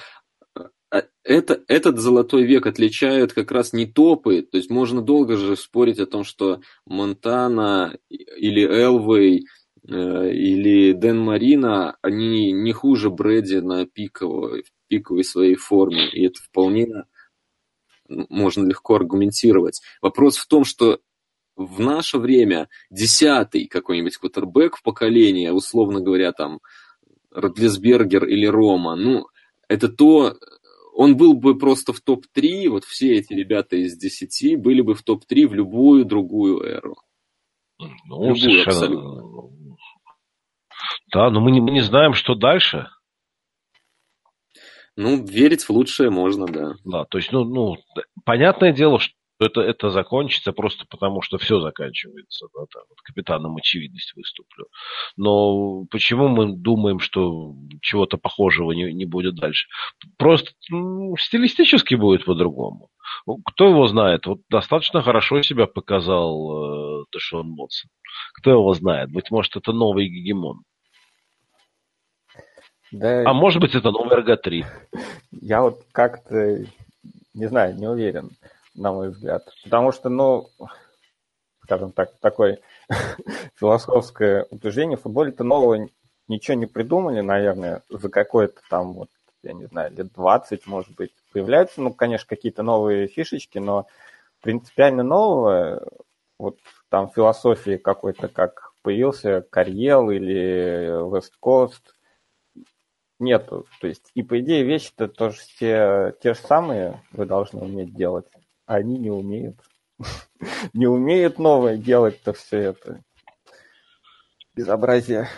[1.24, 5.98] это, этот золотой век отличают как раз не топы, то есть можно долго же спорить
[5.98, 9.46] о том, что Монтана или Элвей
[9.88, 16.40] э, или Дэн Марина, они не хуже Брэди на пиковой, пиковой своей форме, и это
[16.40, 16.86] вполне
[18.08, 19.82] можно легко аргументировать.
[20.00, 21.00] Вопрос в том, что
[21.56, 26.60] в наше время десятый какой-нибудь квотербек в поколении, условно говоря, там,
[27.32, 29.26] Родлесбергер или Рома, ну,
[29.68, 30.36] это то,
[30.96, 35.02] он был бы просто в топ-3, вот все эти ребята из десяти были бы в
[35.02, 36.96] топ-3 в любую другую эру.
[37.78, 38.70] Ну, любую совершенно...
[38.70, 39.56] абсолютно.
[41.12, 42.88] Да, но мы не, мы не знаем, что дальше.
[44.96, 46.72] Ну, верить в лучшее можно, да.
[46.84, 47.76] Да, то есть, ну, ну
[48.24, 52.46] понятное дело, что это, это закончится просто потому, что все заканчивается.
[52.54, 54.66] Да, там, вот капитаном очевидность выступлю.
[55.16, 59.68] Но почему мы думаем, что чего-то похожего не, не будет дальше?
[60.16, 62.88] Просто ну, стилистически будет по-другому.
[63.26, 64.26] Ну, кто его знает?
[64.26, 67.90] Вот достаточно хорошо себя показал э, Тэшон Мотсон.
[68.34, 69.10] Кто его знает?
[69.10, 70.62] Быть может, это новый гегемон.
[72.92, 74.64] Да, а может быть, это новый РГ-3.
[75.32, 76.64] Я вот как-то,
[77.34, 78.30] не знаю, не уверен,
[78.76, 79.48] на мой взгляд.
[79.64, 80.48] Потому что, ну,
[81.62, 82.60] скажем так, такое
[83.56, 85.88] философское утверждение, в футболе-то нового
[86.28, 89.10] ничего не придумали, наверное, за какое-то там, вот,
[89.42, 93.86] я не знаю, лет 20, может быть, появляются, ну, конечно, какие-то новые фишечки, но
[94.42, 95.86] принципиально нового,
[96.38, 96.58] вот
[96.88, 101.82] там философии какой-то, как появился Карьел или West Coast,
[103.18, 103.66] нету.
[103.80, 108.26] То есть, и по идее вещи-то тоже те, те же самые вы должны уметь делать,
[108.66, 109.58] они не умеют.
[110.74, 113.02] Не умеют новое делать-то все это.
[114.54, 115.28] Безобразие.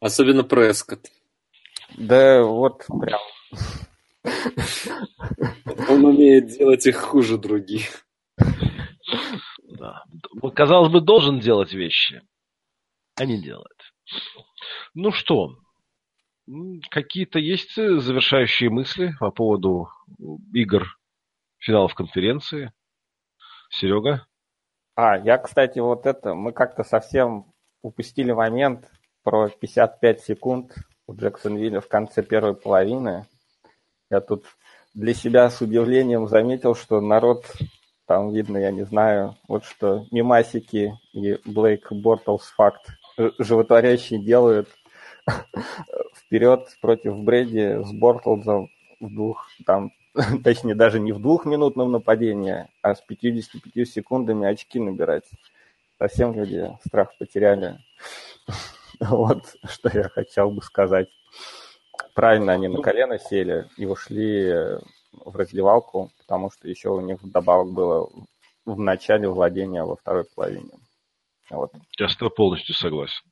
[0.00, 1.06] Особенно Прескот.
[1.96, 3.20] Да вот прям.
[5.88, 8.06] Он умеет делать их хуже других.
[9.78, 10.04] Да.
[10.54, 12.22] Казалось бы, должен делать вещи,
[13.16, 13.78] а не делает.
[14.94, 15.58] Ну что,
[16.90, 19.88] Какие-то есть э, завершающие мысли по поводу
[20.52, 20.96] игр
[21.58, 22.72] финалов конференции?
[23.70, 24.26] Серега?
[24.94, 27.52] А, я, кстати, вот это, мы как-то совсем
[27.82, 28.90] упустили момент
[29.22, 30.74] про 55 секунд
[31.06, 33.26] у Джексонвилля в конце первой половины.
[34.10, 34.44] Я тут
[34.94, 37.44] для себя с удивлением заметил, что народ,
[38.06, 42.86] там видно, я не знаю, вот что мимасики и Блейк Бортлс факт
[43.38, 44.68] животворящие делают
[46.14, 49.92] вперед против Брэди с Бортлзом в двух, там,
[50.44, 55.24] точнее, даже не в двухминутном нападении, а с 55 секундами очки набирать.
[55.98, 57.78] Совсем люди страх потеряли.
[58.98, 61.08] Вот что я хотел бы сказать.
[62.14, 64.50] Правильно они на колено сели и ушли
[65.12, 68.08] в раздевалку, потому что еще у них добавок было
[68.64, 70.70] в начале владения во второй половине.
[71.50, 71.72] Вот.
[71.98, 73.22] Я с тобой полностью согласен.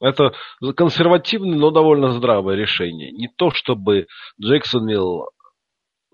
[0.00, 0.32] Это
[0.76, 3.10] консервативное, но довольно здравое решение.
[3.10, 4.06] Не то, чтобы
[4.40, 5.30] Джексонвилл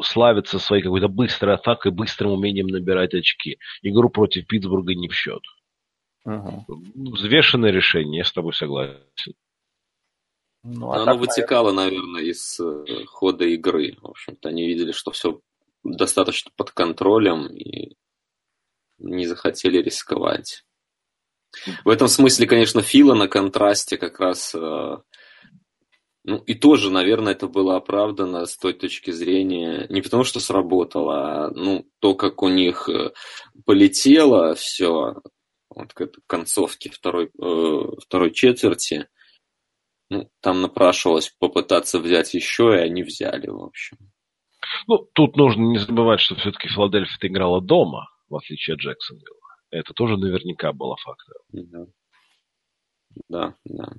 [0.00, 3.58] славится своей какой-то быстрой атакой, быстрым умением набирать очки.
[3.82, 5.42] Игру против Питтсбурга не в счет.
[6.24, 6.64] Угу.
[7.12, 9.34] Взвешенное решение, я с тобой согласен.
[10.64, 13.96] Ну, а Оно так, вытекало, наверное, из э, хода игры.
[14.00, 15.40] В общем-то, они видели, что все
[15.84, 17.96] достаточно под контролем и
[18.98, 20.64] не захотели рисковать.
[21.84, 24.96] В этом смысле, конечно, Фила на контрасте как раз э,
[26.28, 31.44] Ну, и тоже, наверное, это было оправдано с той точки зрения, не потому что сработало,
[31.44, 33.12] а ну, то, как у них э,
[33.64, 35.14] полетело все
[35.70, 39.06] вот к концовке второй, э, второй четверти,
[40.10, 43.96] ну, там напрашивалось попытаться взять еще, и они взяли, в общем.
[44.88, 49.36] Ну, тут нужно не забывать, что все-таки Филадельфия играла дома, в отличие от Джексонвилла.
[49.70, 51.42] Это тоже наверняка было фактором.
[51.52, 51.86] Да.
[53.28, 53.92] Да, да.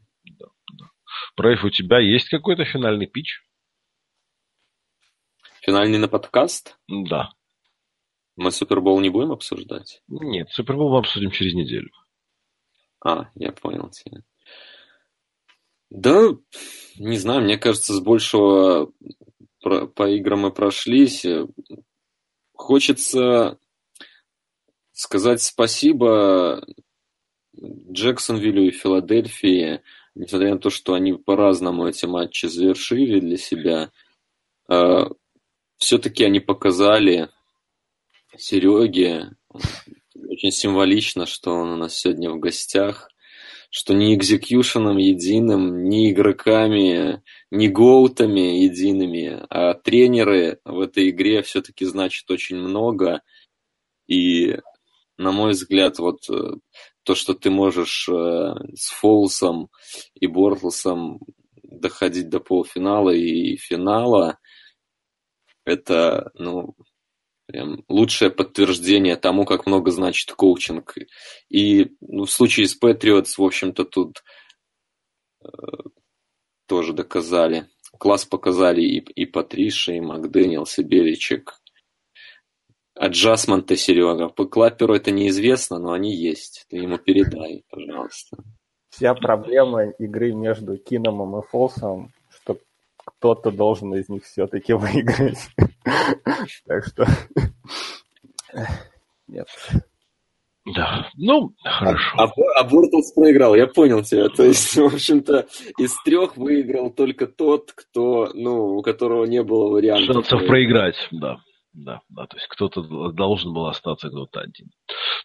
[1.35, 3.43] Проев, у тебя есть какой-то финальный пич?
[5.61, 6.77] Финальный на подкаст?
[6.87, 7.31] Да.
[8.35, 10.01] Мы Супербол не будем обсуждать?
[10.07, 11.89] Нет, Супербол мы обсудим через неделю.
[13.03, 14.21] А, я понял тебя.
[15.89, 16.29] Да,
[16.97, 18.91] не знаю, мне кажется, с большего
[19.61, 21.25] по играм мы прошлись.
[22.53, 23.57] Хочется
[24.91, 26.65] сказать спасибо
[27.55, 29.81] Джексонвиллю и Филадельфии,
[30.17, 33.91] несмотря на то, что они по-разному эти матчи завершили для себя,
[34.69, 35.09] а,
[35.77, 37.29] все-таки они показали
[38.35, 39.31] Сереге
[40.29, 43.09] очень символично, что он у нас сегодня в гостях,
[43.69, 51.85] что ни экзекьюшеном единым, ни игроками, ни гоутами едиными, а тренеры в этой игре все-таки
[51.85, 53.21] значит очень много.
[54.07, 54.57] И,
[55.17, 56.53] на мой взгляд, вот э,
[57.07, 59.69] то, что ты можешь э, с Фолсом
[60.13, 61.21] и Бортлсом
[61.63, 64.37] доходить до полуфинала и финала,
[65.63, 66.75] это, ну,
[67.45, 70.95] прям лучшее подтверждение тому, как много значит коучинг.
[71.47, 74.21] И ну, в случае с Патриотс, в общем-то, тут
[75.45, 75.47] э,
[76.67, 77.69] тоже доказали.
[77.97, 81.61] Класс показали и, и Патриша, и Макдэниелс, и Беличек.
[82.99, 84.29] Аджастменты, Серега.
[84.29, 86.65] По клаперу это неизвестно, но они есть.
[86.69, 88.37] Ты ему передай, пожалуйста.
[88.89, 92.57] Вся проблема игры между Киномом и Фолсом, что
[92.95, 95.39] кто-то должен из них все-таки выиграть.
[96.65, 97.05] Так что...
[99.27, 99.47] Нет.
[100.75, 102.17] Да, ну, хорошо.
[102.17, 104.27] А, а, а Бортлс проиграл, я понял тебя.
[104.27, 109.69] То есть, в общем-то, из трех выиграл только тот, кто, ну, у которого не было
[109.69, 110.27] вариантов.
[110.27, 111.37] Шансов проиграть, да.
[111.79, 114.71] Да, да, то есть кто-то должен был остаться, кто-то один.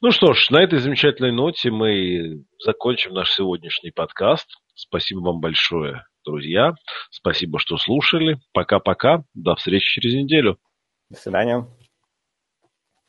[0.02, 4.46] Ну что ж, на этой замечательной ноте мы закончим наш сегодняшний подкаст.
[4.74, 6.74] Спасибо вам большое, друзья.
[7.10, 8.38] Спасибо, что слушали.
[8.52, 9.24] Пока-пока.
[9.32, 10.58] До встречи через неделю.
[11.08, 11.66] До свидания.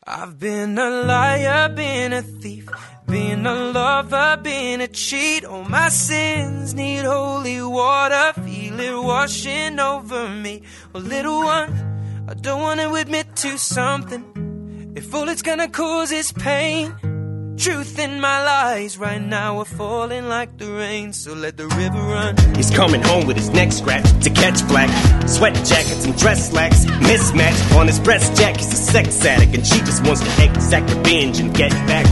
[0.06, 2.70] I've been a liar, been a thief,
[3.08, 5.44] been a lover, been a cheat.
[5.44, 10.62] All my sins need holy water, feel it washing over me.
[10.94, 11.94] Well, little one,
[12.28, 14.94] I don't want to admit to something.
[14.96, 16.96] If all it's gonna cause is pain,
[17.58, 22.00] Truth in my lies right now are falling like the rain, so let the river
[22.00, 22.36] run.
[22.56, 24.90] He's coming home with his neck scratched to catch black.
[25.28, 28.58] Sweat jackets and dress slacks, mismatch on his breast jack.
[28.58, 32.06] He's a sex addict, and she just wants to exact revenge and get back.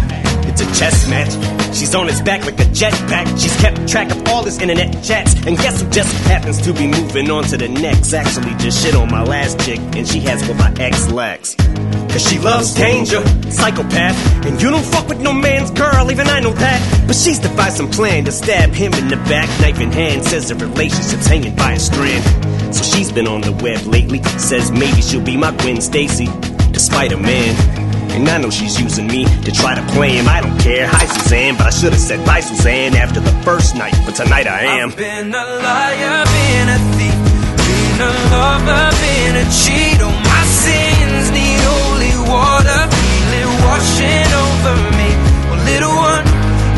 [0.48, 1.61] It's a chess match.
[1.74, 3.28] She's on his back like a jetpack.
[3.42, 5.34] She's kept track of all his internet chats.
[5.46, 8.14] And guess who just happens to be moving on to the next?
[8.14, 11.56] Actually, just shit on my last chick, and she has what my ex lacks.
[11.56, 14.46] Cause she loves danger, psychopath.
[14.46, 17.06] And you don't fuck with no man's girl, even I know that.
[17.08, 20.26] But she's devised some plan to stab him in the back, knife in hand.
[20.26, 22.76] Says the relationship's hanging by a strand.
[22.76, 24.22] So she's been on the web lately.
[24.38, 26.28] Says maybe she'll be my Gwen Stacy,
[26.74, 27.81] despite a man.
[28.12, 30.28] And I know she's using me to try to play him.
[30.28, 30.86] I don't care.
[30.88, 33.96] Hi, Suzanne, but I should have said bye, Suzanne, after the first night.
[34.06, 34.90] But tonight I am.
[34.90, 37.18] I've been a liar, been a thief,
[37.56, 40.00] been a lover, been a cheat.
[40.04, 45.10] Oh, my sins need holy water, feel it washing over me.
[45.48, 46.26] Well, little one,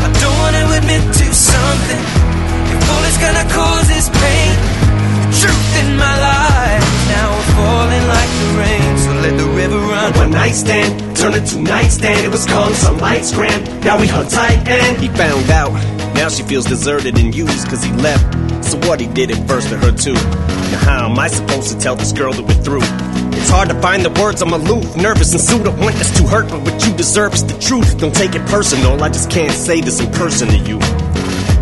[0.06, 2.02] I don't want to admit to something.
[2.72, 4.54] If all it's gonna cause is pain,
[5.18, 8.90] the truth in my life now we're falling like the rain.
[8.98, 10.12] So let the river run.
[10.14, 12.26] One night stand turned into nightstand.
[12.26, 13.80] It was called some lights gram.
[13.80, 15.72] Now we hung tight and he found out.
[16.14, 18.24] Now she feels deserted and used cause he left.
[18.62, 20.12] So what he did it first to her too.
[20.12, 22.84] Now how am I supposed to tell this girl that we're through?
[23.38, 25.66] It's hard to find the words, I'm aloof, nervous and sued.
[25.66, 27.98] I want this to hurt, but what you deserve is the truth.
[27.98, 30.78] Don't take it personal, I just can't say this in person to you.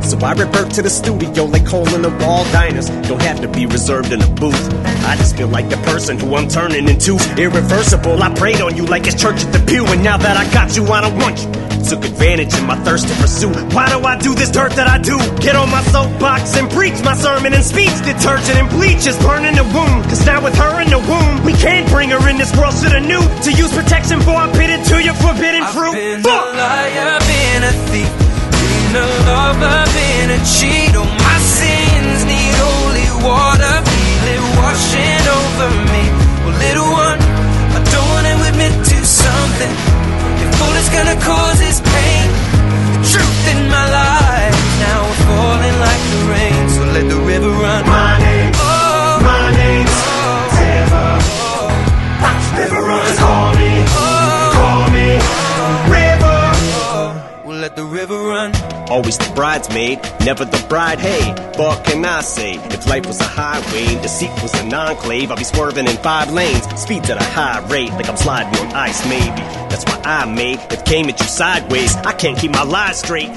[0.04, 2.88] So I revert to the studio like hole in the wall diners.
[3.08, 4.74] Don't have to be reserved in a booth.
[5.06, 7.18] I just feel like the person who I'm turning into.
[7.36, 9.84] Irreversible, I prayed on you like it's church at the pew.
[9.86, 11.50] And now that I got you, I don't want you.
[11.82, 13.50] Took advantage of my thirst to pursue.
[13.74, 15.18] Why do I do this dirt that I do?
[15.42, 17.92] Get on my soapbox and preach my sermon and speech.
[18.06, 20.04] Detergent and bleach is burning the wound.
[20.06, 22.88] Cause now with her in the womb, we can't bring her in this world to
[22.88, 23.20] the new.
[23.20, 25.92] To use protection for I bid it to your forbidden fruit.
[25.92, 26.54] I've been Fuck!
[26.54, 28.10] a liar, been a thief,
[28.92, 30.94] been a lover, been a cheat.
[30.96, 36.04] All my sins need holy water, feel it washing over me.
[36.44, 37.20] Well, little one,
[37.76, 39.72] I don't wanna admit to something.
[40.44, 42.28] If all it's gonna cause is pain,
[42.92, 46.62] the truth in my life now is falling like the rain.
[46.74, 47.82] So let the river run.
[47.86, 51.08] My name, oh, my name's oh, River.
[51.44, 51.70] Oh,
[52.60, 54.50] river runs, call me, oh.
[54.58, 55.08] call me,
[55.96, 56.40] River.
[57.46, 58.51] We'll let the river run.
[58.92, 61.00] Always the bridesmaid, never the bride.
[61.00, 61.24] Hey,
[61.56, 62.56] what can I say?
[62.76, 66.64] If life was a highway, seat was an enclave, I'd be swerving in five lanes.
[66.78, 69.40] Speeds at a high rate, like I'm sliding on ice, maybe.
[69.70, 71.96] That's why I made it came at you sideways.
[72.04, 73.30] I can't keep my lies straight.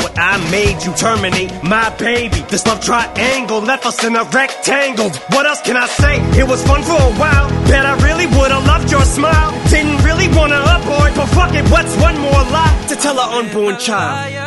[0.00, 2.40] What I made you terminate my baby.
[2.48, 5.10] This love triangle left us in a rectangle.
[5.36, 6.16] What else can I say?
[6.40, 7.50] It was fun for a while.
[7.68, 9.52] Bet I really would've loved your smile.
[9.68, 13.78] Didn't really wanna abort, but fuck it, what's one more lie to tell an unborn
[13.78, 14.43] child?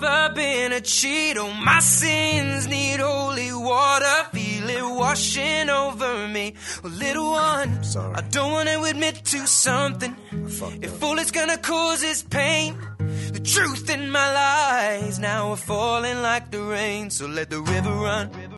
[0.00, 1.36] Lover, been a cheat.
[1.36, 6.54] Oh, my sins need holy water, feel it washing over me.
[6.84, 8.14] Oh, little one, Sorry.
[8.14, 10.16] I don't want to admit to something.
[10.82, 12.78] If all it's gonna cause is pain,
[13.32, 17.10] the truth in my lies now are falling like the rain.
[17.10, 18.55] So let the river run.